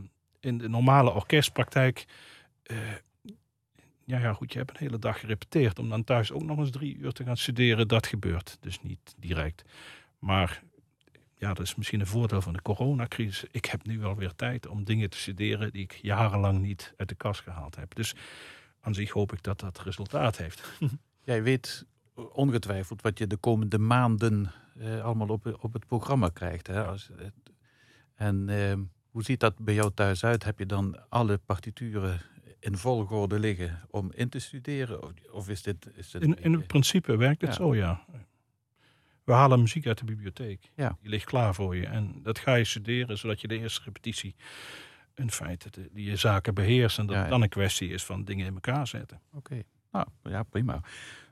[0.40, 2.04] in de normale orkestpraktijk.
[2.62, 2.76] eh,
[4.06, 5.78] ja, ja, goed, je hebt een hele dag gerepeteerd.
[5.78, 9.14] Om dan thuis ook nog eens drie uur te gaan studeren, dat gebeurt dus niet
[9.18, 9.64] direct.
[10.18, 10.62] Maar
[11.36, 13.44] ja, dat is misschien een voordeel van de coronacrisis.
[13.50, 17.08] Ik heb nu wel weer tijd om dingen te studeren die ik jarenlang niet uit
[17.08, 17.94] de kast gehaald heb.
[17.94, 18.14] Dus
[18.80, 20.62] aan zich hoop ik dat dat resultaat heeft.
[21.24, 21.86] Jij weet
[22.32, 26.66] ongetwijfeld wat je de komende maanden eh, allemaal op, op het programma krijgt.
[26.66, 26.84] Hè?
[26.86, 27.26] Als, eh,
[28.14, 30.44] en ehm, hoe ziet dat bij jou thuis uit?
[30.44, 32.20] Heb je dan alle partituren
[32.60, 35.02] in volgorde liggen om in te studeren?
[35.02, 35.90] Of, of is dit...
[35.94, 37.56] Is dit In, in principe werkt het Ja.
[37.56, 38.04] zo, ja.
[39.24, 40.70] We halen muziek uit de bibliotheek.
[40.74, 40.96] Ja.
[41.00, 41.86] Die ligt klaar voor je.
[41.86, 44.34] En dat ga je studeren, zodat je de eerste repetitie
[45.14, 46.98] in feite de, die je zaken beheerst.
[46.98, 47.28] En dat ja.
[47.28, 49.20] dan een kwestie is van dingen in elkaar zetten.
[49.32, 50.80] Oké, nou ja, prima.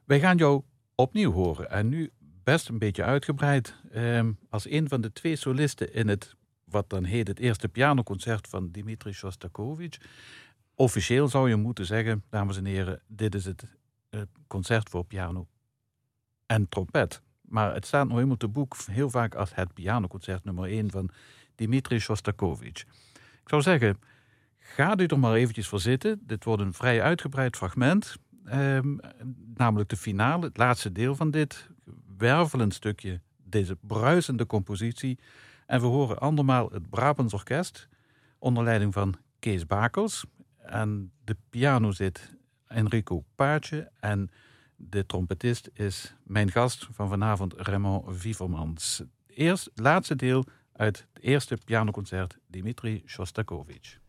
[0.05, 0.63] Wij gaan jou
[0.95, 1.71] opnieuw horen.
[1.71, 2.11] En nu
[2.45, 3.75] best een beetje uitgebreid.
[3.91, 8.49] ehm, als een van de twee solisten in het, wat dan heet, het eerste pianoconcert
[8.49, 9.99] van Dmitri Shostakovich.
[10.75, 13.65] Officieel zou je moeten zeggen, dames en heren, dit is het,
[14.11, 15.47] het concert voor piano
[16.47, 17.23] en trompet.
[17.53, 21.11] Maar het staat nog helemaal te boek heel vaak als het pianoconcert nummer 1 van
[21.55, 22.81] Dimitri Shostakovich.
[23.15, 23.99] Ik zou zeggen,
[24.59, 26.21] ga u er maar eventjes voor zitten.
[26.27, 28.17] Dit wordt een vrij uitgebreid fragment.
[28.45, 28.97] Ehm,
[29.55, 31.69] namelijk de finale, het laatste deel van dit
[32.17, 35.19] wervelend stukje, deze bruisende compositie.
[35.67, 37.89] En we horen andermaal het Brabants Orkest
[38.39, 40.25] onder leiding van Kees Bakels.
[40.59, 42.37] En de piano zit
[42.67, 44.31] Enrico Paatje en
[44.89, 49.03] de trompetist is mijn gast van vanavond, Raymond Vivermans.
[49.27, 54.01] Eerst laatste deel uit het eerste pianoconcert, Dimitri Shostakovich.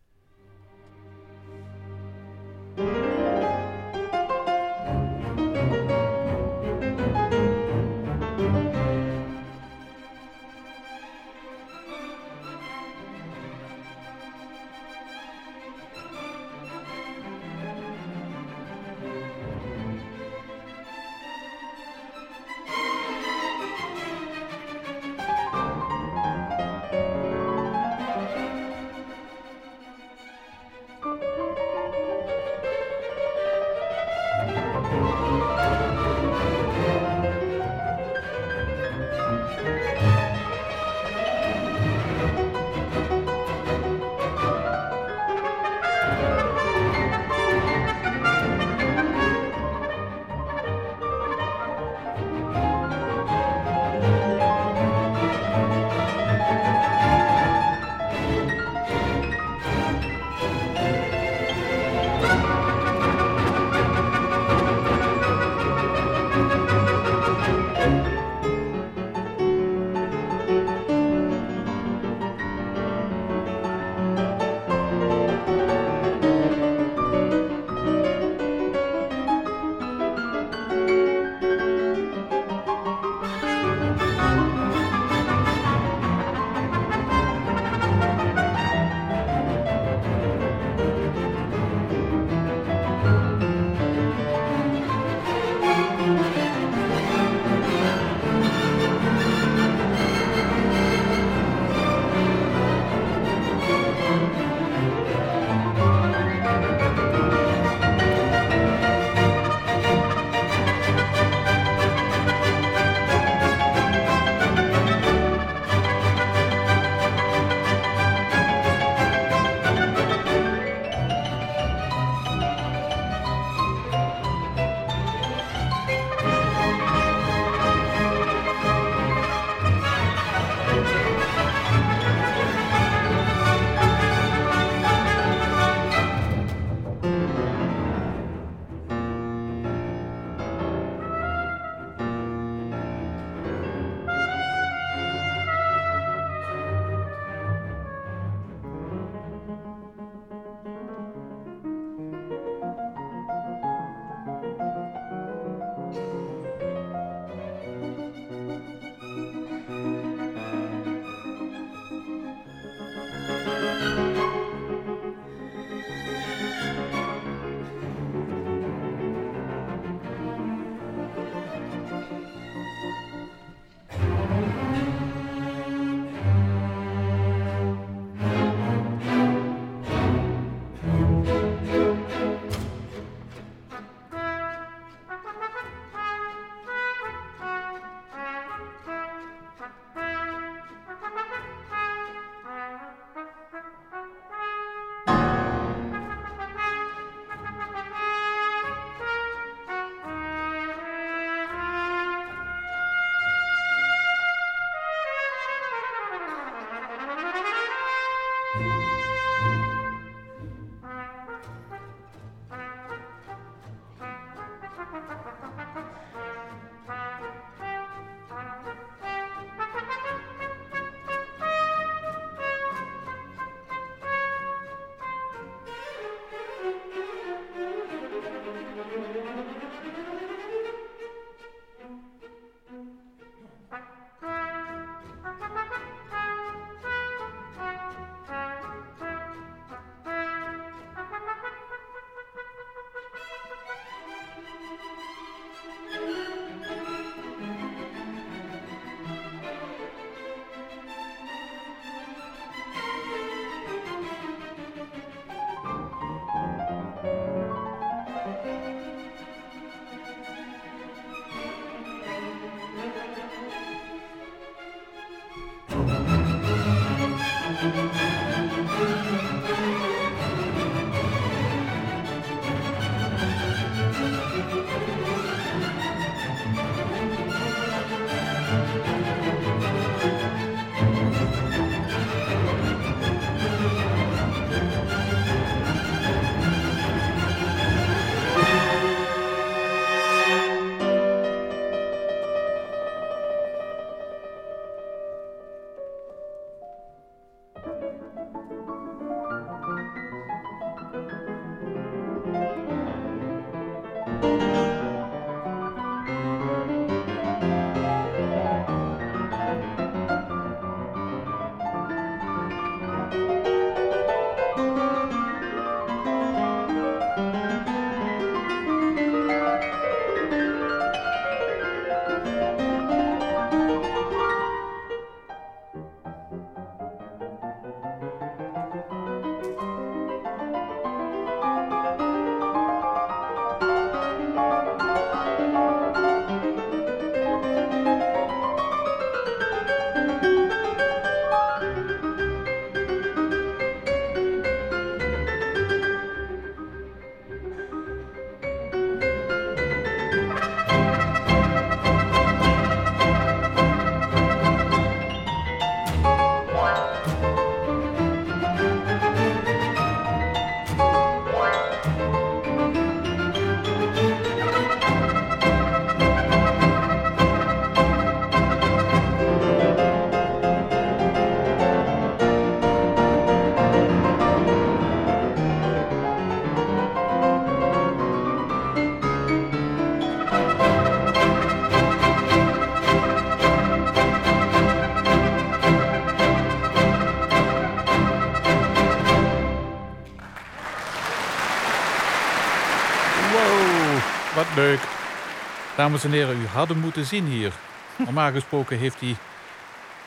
[395.83, 397.53] Dames en heren, u had hem moeten zien hier.
[397.97, 399.15] Normaal gesproken heeft hij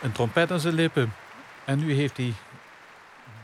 [0.02, 1.12] een trompet aan zijn lippen.
[1.64, 2.32] En nu heeft hij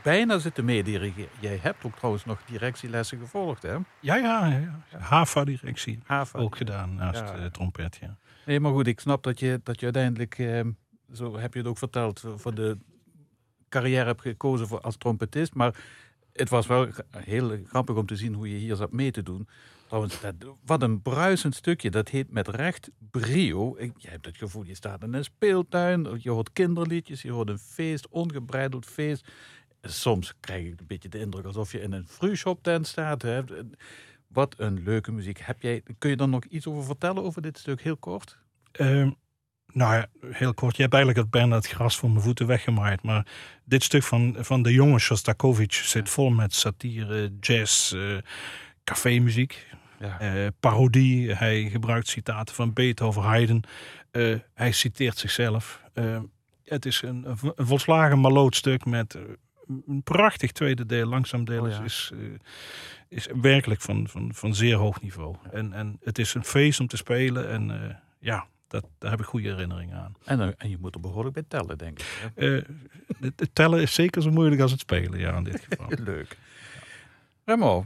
[0.03, 1.29] bijna zitten meedirigeren.
[1.39, 3.73] Jij hebt ook trouwens nog directielessen gevolgd, hè?
[3.99, 4.81] Ja, ja, ja.
[4.97, 5.99] HAVA-directie.
[6.05, 6.39] Hava.
[6.39, 7.31] Ook gedaan naast Ja.
[7.31, 8.17] de trompet, ja.
[8.45, 10.61] Nee, maar goed, ik snap dat je, dat je uiteindelijk, eh,
[11.13, 12.77] zo heb je het ook verteld, voor de
[13.69, 15.53] carrière hebt gekozen voor, als trompetist.
[15.53, 15.75] Maar
[16.33, 19.47] het was wel heel grappig om te zien hoe je hier zat mee te doen.
[19.93, 21.89] Trouwens, dat, wat een bruisend stukje.
[21.89, 23.75] Dat heet met recht brio.
[23.77, 26.17] Ik, je hebt het gevoel, je staat in een speeltuin.
[26.19, 29.27] Je hoort kinderliedjes, je hoort een feest, ongebreideld feest.
[29.81, 33.21] Soms krijg ik een beetje de indruk alsof je in een frushop tent staat.
[33.21, 33.41] Hè.
[34.27, 35.39] Wat een leuke muziek.
[35.39, 38.37] Heb jij, kun je er nog iets over vertellen over dit stuk, heel kort?
[38.71, 39.11] Ehm,
[39.67, 40.75] nou ja, heel kort.
[40.75, 43.03] Je hebt eigenlijk het bijna het gras voor mijn voeten weggemaaid.
[43.03, 43.27] Maar
[43.63, 48.17] dit stuk van, van de jonge Shostakovich zit vol met satire, jazz, eh
[48.83, 49.65] cafémuziek,
[50.07, 50.19] Ja.
[50.19, 51.33] eh, parodie.
[51.33, 53.63] Hij gebruikt citaten van Beethoven, Haydn.
[54.11, 55.81] Eh, hij citeert zichzelf.
[55.93, 56.19] Eh,
[56.63, 59.17] het is een, een vo- een volslagen maloot stuk met
[59.87, 61.05] een prachtig tweede deel.
[61.07, 61.83] Langzaam deel Oh is, ja.
[61.83, 62.11] is,
[63.07, 65.35] is werkelijk van, van, van zeer hoog niveau.
[65.51, 67.49] En, en het is een feest om te spelen.
[67.49, 70.13] En ja, dat, daar heb ik goede herinneringen aan.
[70.25, 72.31] En, en je moet er behoorlijk bij tellen, denk ik.
[73.19, 75.87] het, tellen is zeker zo moeilijk als het spelen, ja, in dit geval.
[76.13, 76.37] Leuk.
[77.45, 77.85] Remo,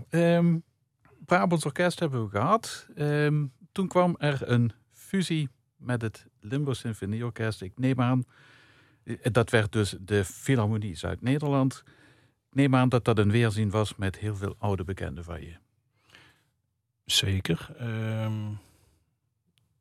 [1.28, 2.88] Brabants Orkest hebben we gehad.
[2.96, 7.62] Ehm, toen kwam er een fusie met het Limburg Symfonieorkest.
[7.62, 8.24] Ik neem aan,
[9.04, 11.84] eh, dat werd dus de Philharmonie Zuid-Nederland.
[12.50, 15.56] Ik neem aan dat dat een weerzien was met heel veel oude bekenden van je.
[17.06, 17.76] Zeker.
[17.78, 18.52] Ehm,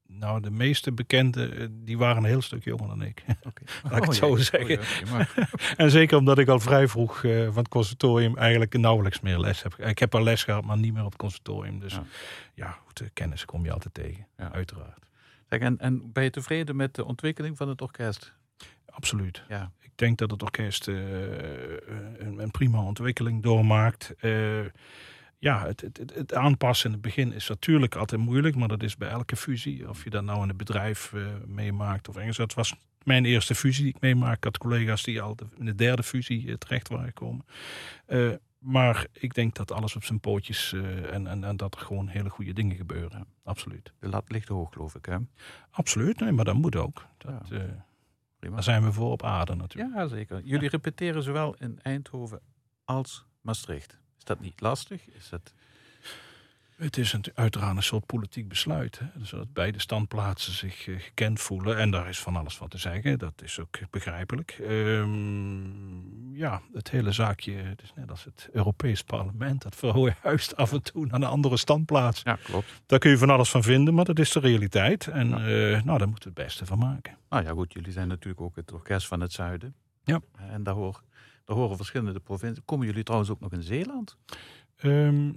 [0.09, 3.25] nou, de meeste bekenden, eh, die waren een heel stuk jonger dan ik.
[3.91, 4.79] Laat ik het zo zeggen.
[4.79, 5.47] Oh, ja,
[5.85, 9.63] en zeker omdat ik al vrij vroeg eh, van het conservatorium eigenlijk nauwelijks meer les
[9.63, 9.75] heb.
[9.75, 11.79] Ik heb al les gehad, maar niet meer op het conservatorium.
[11.79, 12.05] Dus Ja.
[12.55, 14.53] ja, goed, de kennis kom je altijd tegen, Ja.
[14.53, 15.05] uiteraard.
[15.49, 18.33] Zeg, en, en ben je tevreden met de ontwikkeling van het orkest?
[18.91, 19.43] Absoluut.
[19.49, 19.73] Ja.
[19.81, 20.95] Ik denk dat het orkest eh,
[22.19, 24.15] een, een prima ontwikkeling doormaakt.
[24.19, 24.31] Eh,
[25.47, 28.97] ja, het, het, het, aanpassen in het begin is natuurlijk altijd moeilijk, maar dat is
[28.97, 29.89] bij elke fusie.
[29.89, 32.37] Of je dat nou in het bedrijf eh, meemaakt of ergens.
[32.37, 34.37] Dat was mijn eerste fusie die ik meemaak.
[34.37, 37.45] Ik had collega's die al de, in de derde fusie eh, terecht waren gekomen.
[38.07, 40.73] Eh, maar ik denk dat alles op zijn pootjes
[41.11, 43.27] en, en, en dat er gewoon hele goede dingen gebeuren.
[43.45, 43.93] Absoluut.
[43.99, 45.17] De lat ligt hoog, geloof ik, hè?
[45.71, 47.07] Absoluut, nee, maar dat moet ook.
[47.19, 47.85] Dat, Ja.
[48.39, 49.95] daar zijn we voor op aarde natuurlijk.
[49.95, 50.41] Ja, zeker.
[50.45, 52.41] Jullie repeteren zowel in Eindhoven
[52.85, 53.99] als Maastricht.
[54.27, 55.03] Is dat niet lastig?
[55.18, 55.53] Is dat...
[56.77, 58.99] Het is een, uiteraard een soort politiek besluit.
[58.99, 59.24] Hè?
[59.24, 61.79] Zodat beide standplaatsen zich eh, gekend voelen.
[61.79, 63.18] En daar is van alles van te zeggen.
[63.18, 64.59] Dat is ook begrijpelijk.
[64.62, 69.62] Ehm, ja, het hele zaakje, het is net als het Europees parlement.
[69.62, 72.20] Dat verhuist af en toe naar een andere standplaats.
[72.24, 72.83] Ja, klopt.
[72.87, 75.07] Daar kun je van alles van vinden, maar dat is de realiteit.
[75.07, 77.16] En eh, nou, daar moeten we het beste van maken.
[77.29, 77.72] Nou ja, goed.
[77.72, 79.74] Jullie zijn natuurlijk ook het orkest van het zuiden.
[80.05, 80.20] Ja.
[80.51, 81.03] En daar, hoor,
[81.47, 82.65] daar horen verschillende provincies.
[82.65, 84.17] Komen jullie trouwens ook nog in Zeeland?
[84.77, 85.33] Ehm,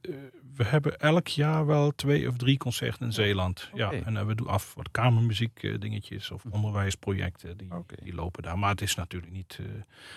[0.00, 0.14] eh,
[0.56, 3.70] we hebben elk jaar wel twee of drie concerten in Zeeland.
[3.74, 7.56] Ja, en eh, we doen af wat kamermuziek eh, dingetjes of onderwijsprojecten.
[7.56, 7.68] Die,
[8.02, 8.58] die lopen daar.
[8.58, 9.58] Maar het is natuurlijk niet...
[9.60, 9.66] eh,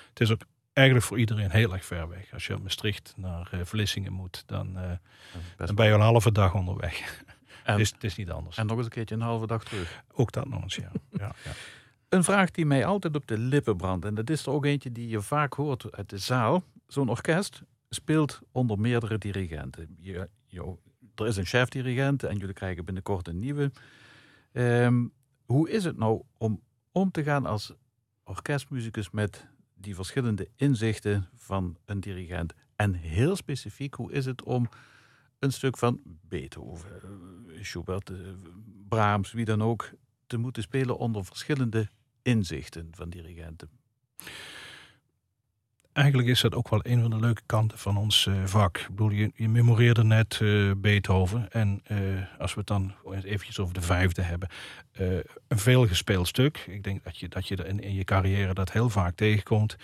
[0.10, 0.42] het is ook
[0.74, 2.34] eigenlijk voor iedereen heel erg ver weg.
[2.34, 4.74] Als je uit Maastricht naar Vlissingen moet, dan,
[5.76, 7.24] ben je een halve dag onderweg.
[7.64, 8.58] En, Het is, het is niet anders.
[8.58, 10.04] en nog eens een keertje een halve dag terug.
[10.14, 10.92] ook dat nog eens, ja.
[11.12, 11.52] ja, ja.
[12.10, 14.06] Een vraag die mij altijd op de lippen brandt.
[14.06, 16.64] En dat is er ook eentje die je vaak hoort uit de zaal.
[16.88, 19.96] Zo'n orkest speelt onder meerdere dirigenten.
[20.00, 20.30] Je,
[21.16, 23.72] er is een chefdirigent en jullie krijgen binnenkort een nieuwe.
[24.52, 25.06] Ehm,
[25.46, 27.74] hoe is het nou om om te gaan als
[28.24, 32.54] orkestmuzikus met die verschillende inzichten van een dirigent?
[32.76, 34.70] En heel specifiek, hoe is het om
[35.40, 36.90] een stuk van Beethoven,
[37.62, 38.18] Schubert, eh,
[38.88, 39.90] Brahms, wie dan ook,
[40.28, 41.90] te moeten spelen onder verschillende
[42.22, 43.70] inzichten van dirigenten?
[45.96, 48.78] Eigenlijk is dat ook wel een van de leuke kanten van ons eh, vak.
[48.78, 51.52] Ik bedoel, je, je memoreerde net eh, Beethoven.
[51.52, 51.98] En eh,
[52.40, 54.50] als we het dan eventjes over de vijfde hebben.
[55.48, 56.66] een veelgespeeld stuk.
[56.68, 59.76] Ik denk dat je, dat je in, in je carrière dat heel vaak tegenkomt.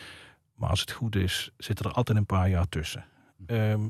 [0.55, 3.05] Maar als het goed is, zitten er altijd een paar jaar tussen.
[3.45, 3.89] Ehm,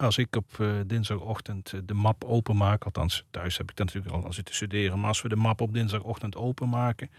[0.00, 4.14] als ik op eh, dinsdagochtend eh, de map openmaak, althans thuis heb ik dat natuurlijk
[4.14, 7.10] al al zitten studeren, maar als we de map op dinsdagochtend openmaken,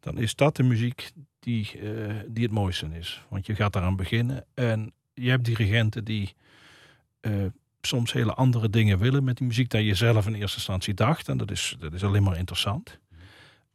[0.00, 3.22] dan is dat de muziek die, eh, die het mooiste is.
[3.28, 6.34] Want je gaat daaraan beginnen en je hebt dirigenten die
[7.80, 11.28] soms hele andere dingen willen met die muziek dan je zelf in eerste instantie dacht.
[11.28, 12.98] En dat is, dat is alleen maar interessant.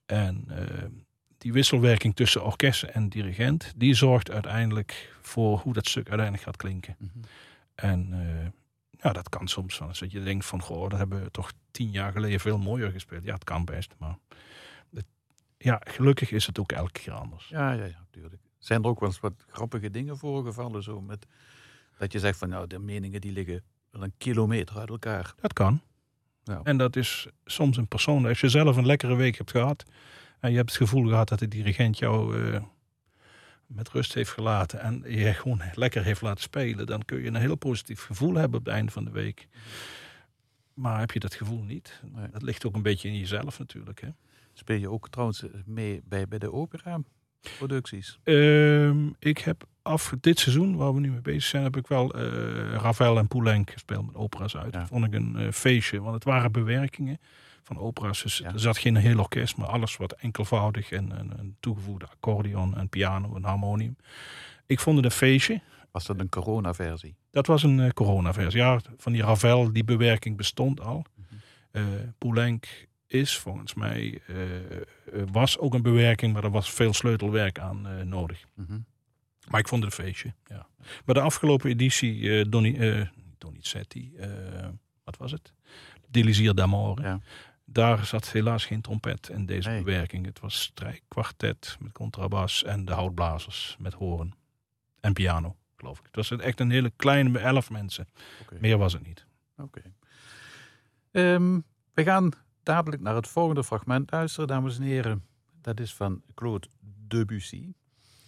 [0.05, 0.47] En
[1.37, 6.57] die wisselwerking tussen orkest en dirigent, die zorgt uiteindelijk voor hoe dat stuk uiteindelijk gaat
[6.57, 6.95] klinken.
[7.75, 8.47] En eh,
[8.89, 9.99] ja, dat kan soms wel eens.
[9.99, 13.23] Dat je denkt van, goh, dat hebben we toch tien jaar geleden veel mooier gespeeld.
[13.23, 14.17] Ja, het kan best, maar
[14.93, 15.05] het-
[15.57, 17.47] ja, gelukkig is het ook elke keer anders.
[17.47, 18.41] Ja, ja, ja, natuurlijk.
[18.57, 20.83] Zijn er ook wel eens wat grappige dingen voorgevallen?
[20.83, 21.25] Zo met,
[21.97, 25.33] dat je zegt van nou, de meningen die liggen wel een kilometer uit elkaar.
[25.41, 25.81] Dat kan.
[26.43, 26.59] Ja.
[26.63, 28.25] En dat is soms een persoon.
[28.25, 29.83] Als je zelf een lekkere week hebt gehad
[30.39, 32.61] en je hebt het gevoel gehad dat de dirigent jou eh,
[33.67, 37.35] met rust heeft gelaten en je gewoon lekker heeft laten spelen, dan kun je een
[37.35, 39.47] heel positief gevoel hebben op het einde van de week.
[40.73, 42.01] Maar heb je dat gevoel niet?
[42.15, 42.29] Nee.
[42.31, 44.01] Dat ligt ook een beetje in jezelf natuurlijk.
[44.01, 44.09] Hè?
[44.53, 48.19] Speel je ook trouwens mee bij, bij de opera-producties?
[48.23, 52.13] Ehm, ik heb af dit seizoen, waar we nu mee bezig zijn, heb ik wel
[52.13, 52.21] eh,
[52.73, 54.73] Ravel en Poulenc gespeeld met opera's uit.
[54.73, 54.79] Ja.
[54.79, 57.19] Dat vond ik een eh, feestje, want het waren bewerkingen
[57.65, 58.21] van opera's.
[58.21, 58.53] Dus Ja.
[58.53, 63.35] er zat geen heel orkest, maar alles wat enkelvoudig en een, toegevoegde accordeon en piano
[63.35, 63.97] en harmonium.
[64.65, 65.61] Ik vond het een feestje.
[65.91, 67.15] Was dat een corona-versie?
[67.31, 68.59] Dat was een eh, corona-versie.
[68.59, 71.05] Ja, van die Ravel, die bewerking bestond al.
[71.71, 71.83] Eh
[72.17, 74.35] Poulenc is volgens mij, eh,
[75.31, 78.45] was ook een bewerking, maar er was veel sleutelwerk aan nodig.
[78.53, 78.79] Mhm.
[79.49, 80.33] Maar ik vond het een feestje.
[80.45, 80.67] Ja.
[81.05, 84.13] Bij de afgelopen editie, Donny, Donizetti,
[85.03, 85.53] wat was het?
[86.07, 87.01] Délisier d'Amore.
[87.01, 87.19] Ja.
[87.65, 90.25] Daar zat helaas geen trompet in deze bewerking.
[90.25, 94.33] Het was strijkkwartet met contrabas en de houtblazers met hoorn.
[94.99, 96.05] En piano, geloof ik.
[96.05, 98.07] Het was echt een hele kleine, elf mensen.
[98.59, 99.25] Meer was het niet.
[99.57, 99.81] Oké.
[101.11, 101.59] Ehm,
[101.93, 102.31] we gaan
[102.63, 105.25] dadelijk naar het volgende fragment luisteren, dames en heren.
[105.61, 106.67] Dat is van Claude
[107.07, 107.73] Debussy.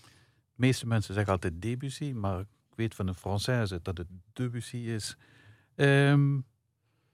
[0.03, 4.77] De meeste mensen zeggen altijd Debussy, maar ik weet van de Française dat het Debussy
[4.77, 5.17] is.
[5.75, 6.39] Ehm,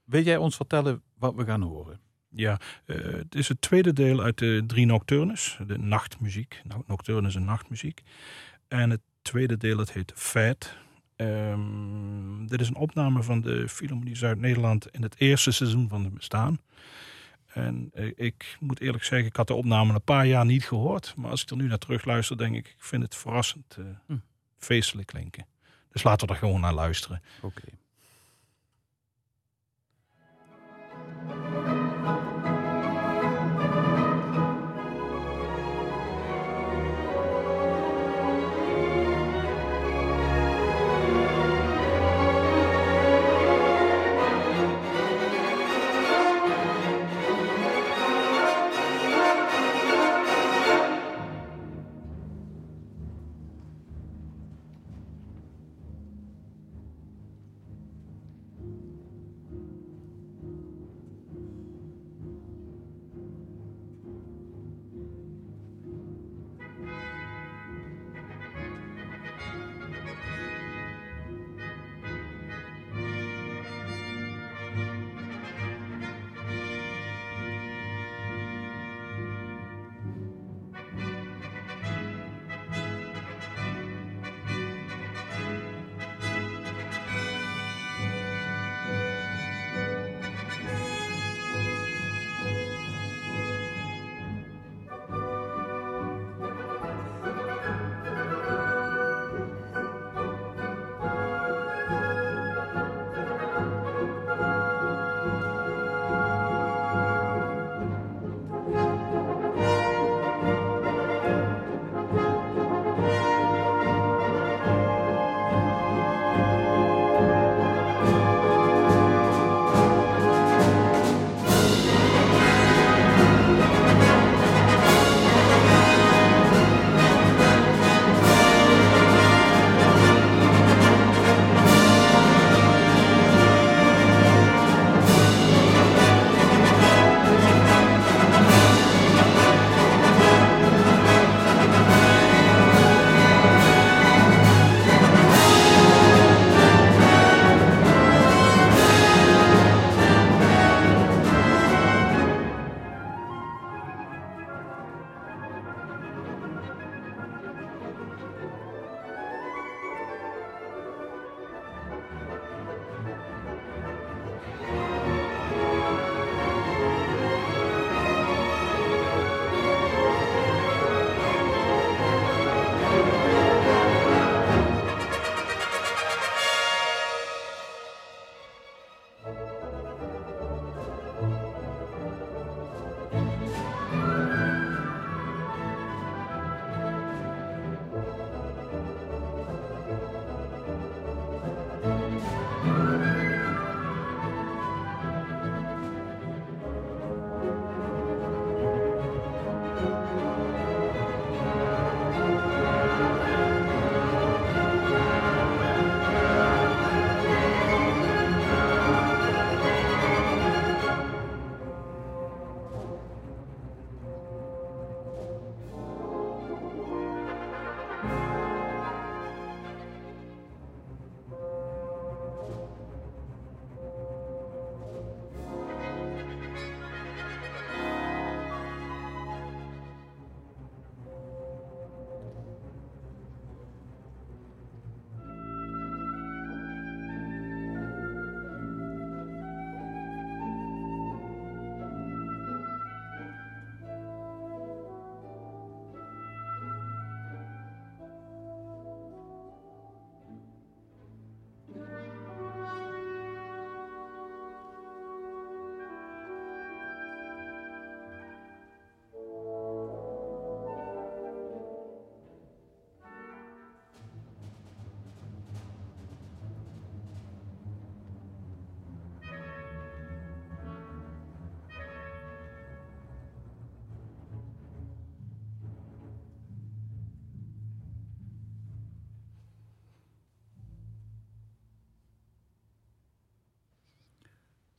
[0.04, 2.00] wil jij ons vertellen wat we gaan horen?
[2.36, 6.60] Ja, eh, het is het tweede deel uit de drie nocturnes, de nachtmuziek.
[6.64, 8.02] Nou, nocturne is een nachtmuziek.
[8.68, 10.76] En het tweede deel, het heet Feit.
[11.16, 16.14] Ehm, dit is een opname van de Philharmonie Zuid-Nederland in het eerste seizoen van het
[16.14, 16.58] bestaan.
[17.46, 21.14] En eh, ik moet eerlijk zeggen, ik had de opname een paar jaar niet gehoord.
[21.16, 23.84] Maar als ik er nu naar terug luister, denk ik, ik vind het verrassend eh,
[24.06, 24.16] Hm.
[24.58, 25.46] feestelijk klinken.
[25.92, 27.22] Dus laten we er gewoon naar luisteren.
[27.40, 27.62] Oké.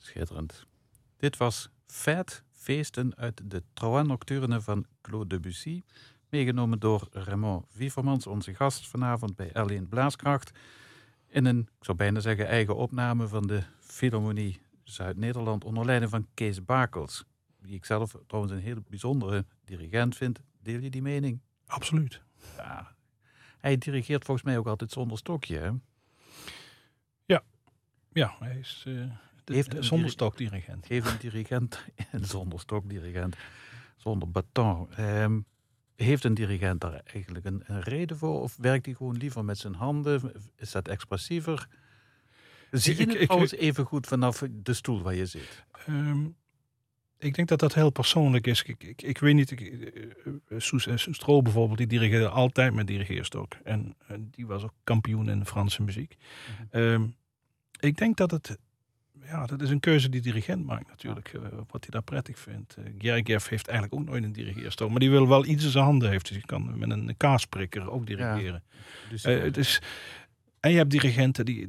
[0.05, 0.65] Schitterend.
[1.17, 5.83] Dit was Fête, feesten uit de Trois Nocturne van Claude Debussy.
[6.29, 10.51] Meegenomen door Raymond Wievermans, onze gast vanavond bij L1 Blaaskracht.
[11.27, 16.27] In een, ik zou bijna zeggen, eigen opname van de Philharmonie Zuid-Nederland onder leiding van
[16.33, 17.25] Kees Bakels.
[17.61, 20.39] Die ik zelf trouwens een heel bijzondere dirigent vind.
[20.61, 21.41] Deel je die mening?
[21.65, 22.21] Absoluut.
[22.57, 22.95] Ja.
[23.57, 25.57] Hij dirigeert volgens mij ook altijd zonder stokje.
[25.57, 25.71] Hè?
[28.15, 29.11] Ja, hij is eh,
[29.45, 30.85] Heeft een zonder diri- stokdirigent.
[30.85, 33.35] Geef een dirigent, en zonder stokdirigent,
[33.97, 34.91] zonder baton.
[34.95, 35.39] Ehm,
[35.95, 38.41] heeft een dirigent daar eigenlijk een, een reden voor?
[38.41, 40.31] Of werkt hij gewoon liever met zijn handen?
[40.55, 41.67] Is dat expressiever?
[42.71, 45.63] Zie je het trouwens even goed vanaf de stoel waar je zit?
[45.85, 46.25] Ehm,
[47.17, 48.63] ik denk dat dat heel persoonlijk is.
[48.63, 52.73] Ik, ik, ik weet niet, ik, eh, eh, Soes en Stro bijvoorbeeld, die dirigeerde altijd
[52.73, 53.53] met dirigeerstok.
[53.63, 53.95] En,
[54.31, 56.15] die was ook kampioen in de Franse muziek.
[56.17, 56.83] Mhm.
[56.83, 57.05] Ehm,
[57.79, 58.57] ik denk dat het,
[59.25, 62.39] ja, dat is een keuze die de dirigent maakt natuurlijk, eh, wat hij daar prettig
[62.39, 62.75] vindt.
[62.79, 65.83] Uh, Gergiev heeft eigenlijk ook nooit een dirigeerstok, maar die wil wel iets in zijn
[65.83, 66.27] handen heeft.
[66.27, 68.63] Dus je kan met een kaasprikker ook dirigeren.
[69.09, 69.81] Dus, Eh, het is,
[70.59, 71.67] en je hebt dirigenten die,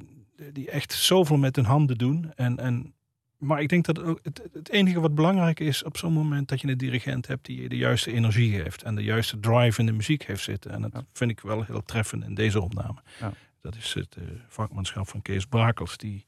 [0.52, 2.32] die echt zoveel met hun handen doen.
[2.34, 2.94] En, en,
[3.38, 6.68] maar ik denk dat het, het enige wat belangrijk is op zo'n moment dat je
[6.68, 8.82] een dirigent hebt die de juiste energie geeft.
[8.82, 10.70] En de juiste drive in de muziek heeft zitten.
[10.70, 11.04] En dat Ja.
[11.12, 12.98] vind ik wel heel treffend in deze opname.
[13.20, 13.32] Ja.
[13.60, 15.96] Dat is het eh, vakmanschap van Kees Brakels.
[15.96, 16.26] Die,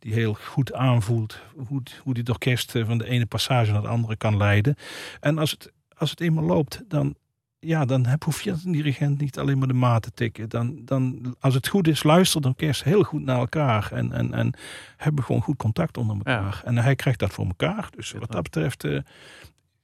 [0.00, 3.82] die heel goed aanvoelt hoe, hoe die het orkest eh, van de ene passage naar
[3.82, 4.76] de andere kan leiden.
[5.20, 7.14] En als het, als het eenmaal loopt, dan,
[7.58, 10.48] ja, dan heb, hoef je als een dirigent niet alleen maar de maat te tikken.
[10.48, 13.92] Dan, dan, als het goed is, luistert het orkest heel goed naar elkaar.
[13.92, 14.54] En, en, en
[14.96, 16.62] hebben gewoon goed contact onder elkaar.
[16.64, 17.88] En hij krijgt dat voor elkaar.
[17.96, 18.98] Dus wat dat betreft eh,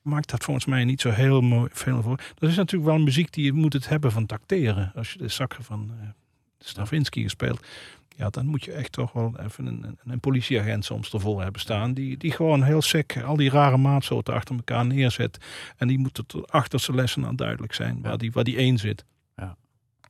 [0.02, 2.16] maakt dat volgens mij niet zo heel mooi, veel voor.
[2.34, 4.92] Dat is natuurlijk wel muziek die je moet het hebben van tacteren.
[4.94, 6.08] Als je de zakken van eh,
[6.58, 7.66] Stravinsky gespeeld.
[8.16, 11.60] Ja, dan moet je echt toch wel even een, een, een politieagent soms ervoor hebben
[11.60, 11.94] staan.
[11.94, 15.38] Die, die gewoon heel sec al die rare maatsoorten achter elkaar neerzet.
[15.76, 18.02] En die moeten tot achter zijn lessen aan duidelijk zijn.
[18.02, 18.16] Waar, Ja.
[18.16, 19.04] die, waar die één zit.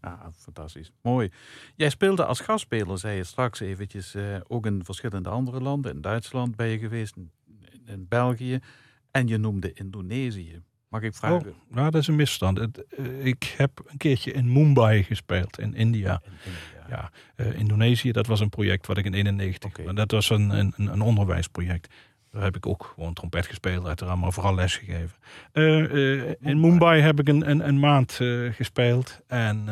[0.00, 0.92] Ah, fantastisch.
[1.02, 1.30] Mooi.
[1.76, 5.92] Jij speelde als gastspeler, zei je straks eventjes, eh, ook in verschillende andere landen.
[5.94, 7.30] In Duitsland ben je geweest, in,
[7.86, 8.58] in België.
[9.10, 10.62] En je noemde Indonesië.
[10.88, 11.48] Mag ik vragen?
[11.48, 12.58] Oh, nou, dat is een misstand.
[12.58, 16.20] Het, eh, ik heb een keertje in Mumbai gespeeld, in India.
[16.24, 16.96] In India.
[16.96, 19.70] Ja, eh, Indonesië, dat was een project wat ik in 91.
[19.70, 19.82] Oké.
[19.82, 21.94] maar Dat was een, een, een onderwijsproject.
[22.30, 25.16] Daar heb ik ook gewoon trompet gespeeld, uiteraard, maar vooral les gegeven.
[25.52, 28.20] Eh, in Mumbai heb ik een, een, een maand
[28.50, 29.20] gespeeld.
[29.26, 29.64] En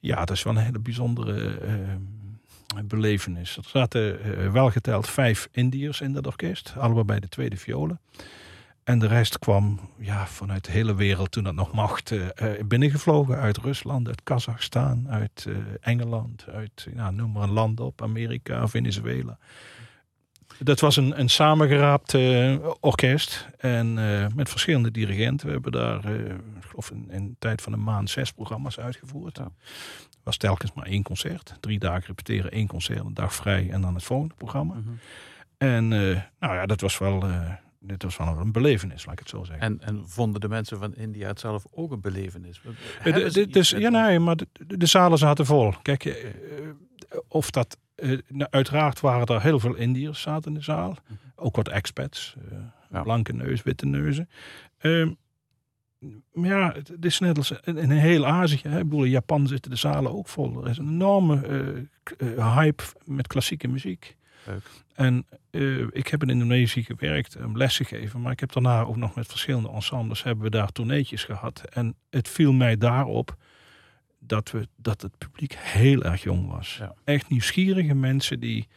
[0.00, 1.58] ja, dat is wel een hele bijzondere
[2.84, 3.56] belevenis.
[3.56, 8.00] Er zaten wel geteld vijf Indiërs in dat orkest, allebei bij de tweede violen.
[8.84, 12.28] En de rest kwam ja, vanuit de hele wereld, toen dat nog mocht, eh,
[12.58, 13.36] eh, binnengevlogen.
[13.36, 18.68] Uit Rusland, uit Kazachstan, uit eh, Engeland, uit, ja, noem maar een land op, Amerika,
[18.68, 19.38] Venezuela.
[20.58, 22.14] Dat was een, een samengeraapt
[22.80, 23.94] orkest en
[24.34, 25.46] met verschillende dirigenten.
[25.46, 29.36] We hebben daar, ik geloof in, in de tijd van een maand, zes programma's uitgevoerd.
[29.36, 29.50] Ja.
[30.22, 31.56] was telkens maar één concert.
[31.60, 34.74] Drie dagen repeteren, één concert, een dag vrij en dan het volgende programma.
[34.74, 34.90] Mhm.
[35.58, 37.24] En nou ja, dat was wel,
[37.86, 39.60] dit was wel een belevenis, laat ik het zo zeggen.
[39.64, 42.60] En, en vonden de mensen van India het zelf ook een belevenis?
[43.04, 45.72] Eh, de- de- dus, ja, nee, maar de, de- zalen zaten vol.
[45.82, 46.32] Kijk, eh, eh,
[47.28, 47.78] of dat.
[48.28, 50.90] nou, uiteraard waren er heel veel Indiërs zaten in de zaal.
[50.90, 51.14] Mhm.
[51.36, 52.36] Ook wat expats.
[52.90, 53.02] Ja.
[53.02, 54.28] Blanke neus, witte neuzen.
[54.78, 55.10] Ehm,
[56.32, 58.60] maar ja, het, is net als in, heel Azië.
[58.62, 58.78] Hè.
[58.78, 60.64] Ik bedoel, in Japan zitten de zalen ook vol.
[60.64, 61.40] Er is een enorme
[62.36, 64.16] hype met klassieke muziek.
[64.46, 64.62] Leuk.
[64.94, 68.20] En eh, ik heb in Indonesië gewerkt, um, lessen gegeven.
[68.20, 71.62] Maar ik heb daarna ook nog met verschillende ensembles hebben we daar tourneetjes gehad.
[71.70, 73.36] En het viel mij daarop
[74.18, 76.76] dat, we, dat het publiek heel erg jong was.
[76.78, 76.94] Ja.
[77.04, 78.68] Echt nieuwsgierige mensen die...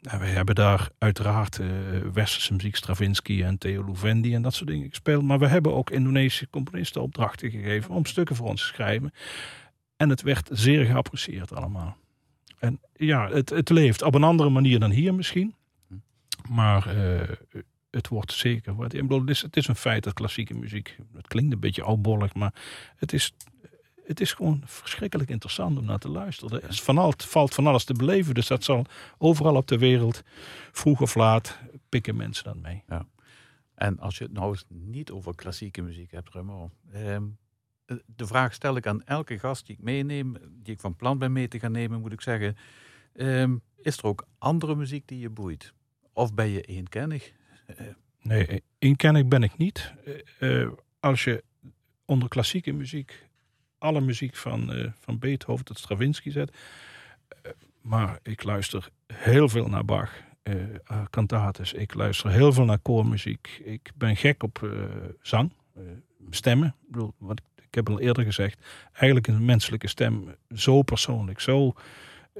[0.00, 1.66] Nou, we hebben daar uiteraard eh
[2.12, 5.22] westerse muziek, Stravinsky en Theo Louvendi en dat soort dingen gespeeld.
[5.22, 9.12] Maar we hebben ook Indonesische componisten opdrachten gegeven om stukken voor ons te schrijven.
[9.96, 11.96] En het werd zeer geapprecieerd allemaal.
[12.58, 15.54] En ja, het, het leeft op een andere manier dan hier misschien.
[16.48, 17.36] Maar eh,
[17.90, 18.74] het wordt zeker.
[18.74, 20.96] wat- het, is, het is een feit dat klassieke muziek.
[21.14, 22.54] Het klinkt een beetje oudbollig, maar
[22.96, 23.32] het is,
[24.04, 26.62] het is gewoon verschrikkelijk interessant om naar te luisteren.
[26.62, 28.34] Er van al, valt van alles te beleven.
[28.34, 28.86] Dus dat zal
[29.18, 30.22] overal op de wereld,
[30.72, 32.82] vroeg of laat, pikken mensen dan mee.
[33.74, 36.70] En als je het nou eens niet over klassieke muziek hebt, Remo.
[36.92, 37.18] ehm, eh,
[38.06, 41.32] de vraag stel ik aan elke gast die ik meeneem, die ik van plan ben
[41.32, 42.56] mee te gaan nemen, moet ik zeggen.
[43.14, 45.72] ehm, is er ook andere muziek die je boeit?
[46.12, 47.32] Of ben je eenkennig?
[47.66, 47.86] Eh,
[48.22, 49.92] Nee, inkennig ben ik niet.
[50.40, 50.70] Eh, eh,
[51.00, 51.44] als je
[52.04, 53.26] onder klassieke muziek
[53.78, 56.56] alle muziek van, eh, van Beethoven tot Stravinsky zet.
[57.42, 60.12] eh, maar ik luister heel veel naar Bach.
[60.42, 61.72] eh, eh, kantates.
[61.72, 63.60] Ik luister heel veel naar koormuziek.
[63.64, 64.70] Ik ben gek op eh,
[65.22, 65.82] zang, eh,
[66.30, 66.68] stemmen.
[66.68, 71.40] Ik, bedoel, wat, ik- ik heb al eerder gezegd, eigenlijk een menselijke stem zo persoonlijk,
[71.40, 71.72] zo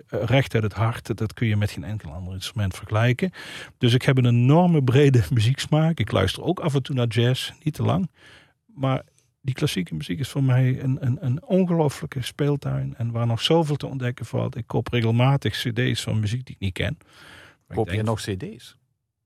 [0.07, 1.17] eh, recht uit het hart.
[1.17, 3.31] Dat kun je met geen enkel ander instrument vergelijken.
[3.79, 5.99] Dus ik heb een enorme brede muzieksmaak.
[5.99, 8.11] Ik luister ook af en toe naar jazz, niet te lang.
[8.67, 9.03] Maar
[9.41, 12.95] die klassieke muziek is voor mij een, een, een ongelooflijke speeltuin.
[12.97, 14.57] En waar nog zoveel te ontdekken valt.
[14.57, 16.99] Ik koop regelmatig cd's van muziek die ik niet ken.
[17.67, 18.77] Maar Koop je denk, nog cd's?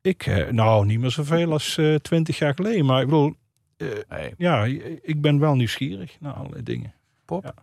[0.00, 2.84] Ik, eh, nou, niet meer zoveel als eh, twintig jaar geleden.
[2.84, 3.34] Maar ik bedoel,
[4.08, 4.34] Nee.
[4.38, 4.64] ja,
[5.02, 6.94] ik ben wel nieuwsgierig naar allerlei dingen.
[7.24, 7.44] Pop?
[7.44, 7.54] Ja.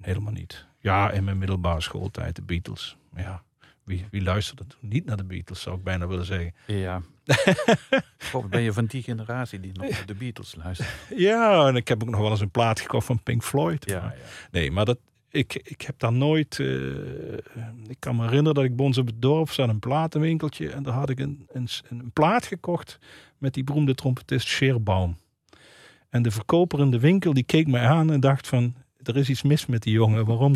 [0.00, 0.66] Helemaal niet.
[0.78, 2.96] Ja, in mijn middelbare schooltijd de Beatles.
[3.10, 3.42] Maar Ja,
[3.84, 6.54] wie, wie luisterde toen niet naar de Beatles, zou ik bijna willen zeggen.
[6.66, 7.02] Ja.
[8.32, 10.88] Of ben je van die generatie die nog naar de Beatles luistert?
[11.16, 13.88] Ja, en ik heb ook nog wel eens een plaat gekocht van Pink Floyd.
[13.90, 14.14] Ja.
[14.50, 14.98] Nee, maar dat,
[15.32, 16.60] ik, ik heb daar nooit...
[16.60, 16.66] eh,
[17.86, 20.70] ik kan me herinneren dat ik bij ons op het dorp zat een platenwinkeltje.
[20.70, 22.98] En daar had ik een, een, een plaat gekocht
[23.38, 25.16] met die beroemde trompetist Scherbaum.
[26.08, 28.74] En de verkoper in de winkel die keek mij aan en dacht van...
[29.02, 30.24] Er is iets mis met die jongen.
[30.24, 30.54] Waarom?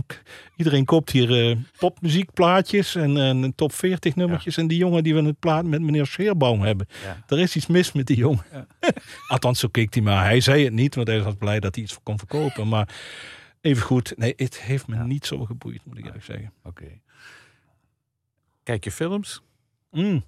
[0.57, 4.57] Iedereen koopt hier eh, popmuziekplaatjes en, top 40 nummertjes.
[4.57, 6.87] En die jongen die wil het plaat met meneer Scherbaum hebben.
[7.05, 7.24] Ja.
[7.27, 8.45] Er is iets mis met die jongen.
[8.53, 8.66] Ja.
[9.29, 10.24] Althans, zo keek hij maar.
[10.24, 12.68] Hij zei het niet, want hij was blij dat hij iets kon verkopen.
[12.68, 12.89] Maar
[13.67, 15.05] even goed, nee, het heeft me Ja.
[15.05, 16.53] niet zo geboeid, moet ik eerlijk zeggen.
[16.62, 17.01] Oké.
[18.62, 19.43] Kijk je films?
[19.91, 20.25] Mm.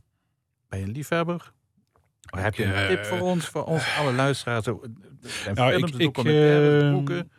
[0.68, 1.52] Ben je een liefhebber?
[2.36, 4.66] Heb je een eh, tip voor ons, voor ons alle luisteraars?
[4.66, 4.76] Er
[5.54, 7.30] Nou, films, ik- ik, ik, documentaires, eh, boeken.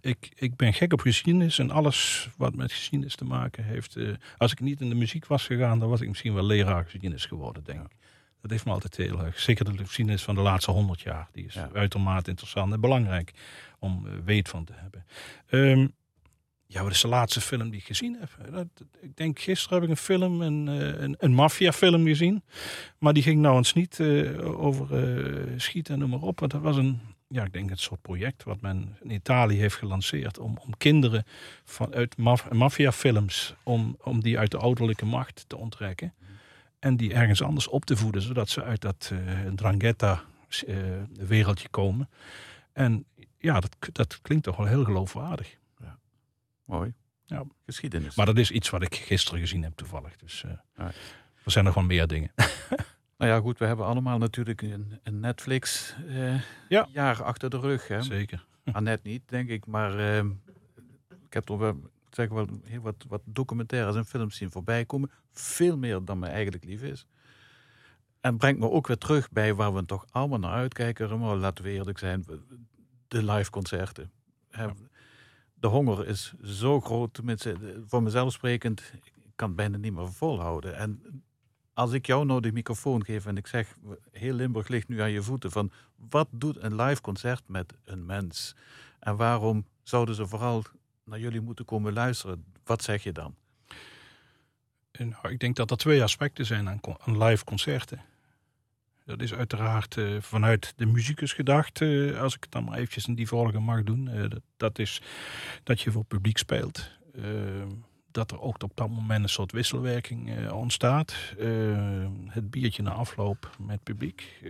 [0.00, 3.96] Ik, ik ben gek op geschiedenis en alles wat met geschiedenis te maken heeft.
[3.96, 6.82] eh, als ik niet in de muziek was gegaan, dan was ik misschien wel leraar
[6.82, 7.92] geschiedenis geworden, denk ik.
[8.42, 9.38] Dat heeft me altijd heel erg.
[9.40, 11.28] Zeker de geschiedenis van de laatste honderd jaar.
[11.32, 11.70] Die is Ja.
[11.72, 13.32] uitermate interessant en belangrijk
[13.78, 15.04] om eh, weet van te hebben.
[15.48, 15.86] Ehm,
[16.66, 18.52] ja, wat is de laatste film die ik gezien heb?
[18.52, 18.66] Dat,
[19.00, 22.42] ik denk gisteren heb ik een film, een, eh, een, een maffiafilm gezien.
[22.98, 24.86] Maar die ging nou eens niet eh, over
[25.60, 26.40] schieten en noem maar op.
[26.40, 29.74] Want dat was een, ja, ik denk een soort project wat men in Italië heeft
[29.76, 30.38] gelanceerd.
[30.38, 31.24] Om, om kinderen
[31.64, 36.14] vanuit maf maffiafilms, om, om die uit de ouderlijke macht te onttrekken.
[36.82, 40.22] En die ergens anders op te voeden, zodat ze uit dat eh drangheta
[40.66, 40.76] eh,
[41.12, 42.08] wereldje komen.
[42.72, 43.04] En
[43.38, 45.56] ja, dat, dat klinkt toch wel heel geloofwaardig.
[46.64, 46.92] Mooi.
[47.24, 47.44] Ja.
[47.66, 48.14] Geschiedenis.
[48.14, 50.16] Maar dat is iets wat ik gisteren gezien heb toevallig.
[50.16, 50.84] Dus eh, Ja.
[51.44, 52.32] er zijn nog wel meer dingen.
[53.18, 56.88] nou ja, goed, we hebben allemaal natuurlijk een, een Netflix eh, Ja.
[56.92, 57.88] jaar achter de rug.
[57.88, 58.02] Hè?
[58.02, 58.46] Zeker.
[58.72, 59.66] Annette niet, denk ik.
[59.66, 60.24] Maar
[61.24, 65.10] ik heb toch wel, zeg wel heel wat, wat documentaires en films zien voorbij komen.
[65.32, 67.06] Veel meer dan me eigenlijk lief is.
[68.20, 71.08] En brengt me ook weer terug bij waar we toch allemaal naar uitkijken.
[71.08, 72.24] Remo, laten we eerlijk zijn.
[73.08, 74.10] De live concerten.
[75.54, 77.14] De honger is zo groot.
[77.14, 80.76] Tenminste, de- voor mezelf sprekend, ik kan het bijna niet meer volhouden.
[80.76, 81.22] En
[81.74, 83.76] als ik jou nou de microfoon geef en ik zeg,
[84.10, 88.06] heel Limburg ligt nu aan je voeten, van wat doet een live concert met een
[88.06, 88.54] mens?
[88.98, 90.62] En waarom zouden ze vooral
[91.04, 92.44] naar jullie moeten komen luisteren?
[92.64, 93.34] Wat zeg je dan?
[94.92, 96.80] Nou, ik denk dat er twee aspecten zijn aan,
[97.18, 98.00] live concerten.
[99.04, 103.06] Dat is uiteraard eh, vanuit de muzikus gedacht, eh, als ik het dan maar eventjes
[103.06, 104.08] in die volgorde mag doen.
[104.08, 104.24] Eh,
[104.56, 105.02] dat, is
[105.62, 106.90] dat je voor publiek speelt.
[107.14, 107.22] Eh,
[108.10, 111.14] dat er ook op dat moment een soort wisselwerking ontstaat.
[111.38, 114.42] Eh, het biertje na afloop met publiek.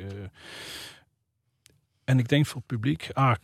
[2.05, 3.35] En ik denk voor het publiek, ah,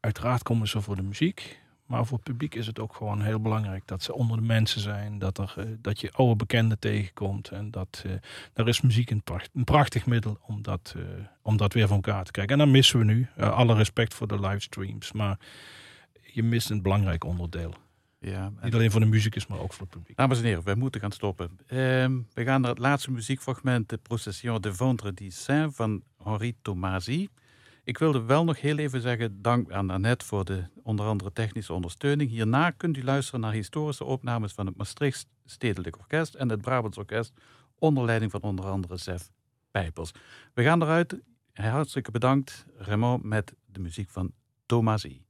[0.00, 1.60] uiteraard komen ze voor de muziek.
[1.88, 4.80] Maar voor het publiek is het ook gewoon heel belangrijk dat ze onder de mensen
[4.80, 5.18] zijn.
[5.18, 7.48] Dat, er, eh, dat je oude bekenden tegenkomt.
[7.48, 8.12] En dat, eh,
[8.52, 11.02] daar is muziek een, pracht, een prachtig middel om dat, eh,
[11.42, 12.52] om dat weer van elkaar te krijgen.
[12.52, 13.28] En dan missen we nu.
[13.36, 15.12] eh, alle respect voor de livestreams.
[15.12, 15.38] Maar
[16.32, 17.74] je mist een belangrijk onderdeel.
[18.20, 20.16] Ja, Niet alleen voor de muzikus, maar ook voor het publiek.
[20.16, 21.58] Dames en heren, wij moeten gaan stoppen.
[21.66, 27.28] Ehm, we gaan naar het laatste muziekfragment, de Procession de Vendredi Saint van Henri Tomasi.
[27.88, 31.72] Ik wilde wel nog heel even zeggen, dank aan Annette voor de onder andere technische
[31.72, 32.30] ondersteuning.
[32.30, 36.98] Hierna kunt u luisteren naar historische opnames van het Maastricht Stedelijk Orkest en het Brabants
[36.98, 37.32] Orkest
[37.78, 39.30] onder leiding van onder andere Sef
[39.70, 40.12] Pijpers.
[40.54, 41.16] We gaan eruit.
[41.52, 44.32] Hartstikke bedankt, Raymond, met de muziek van
[44.66, 45.22] Tomasi.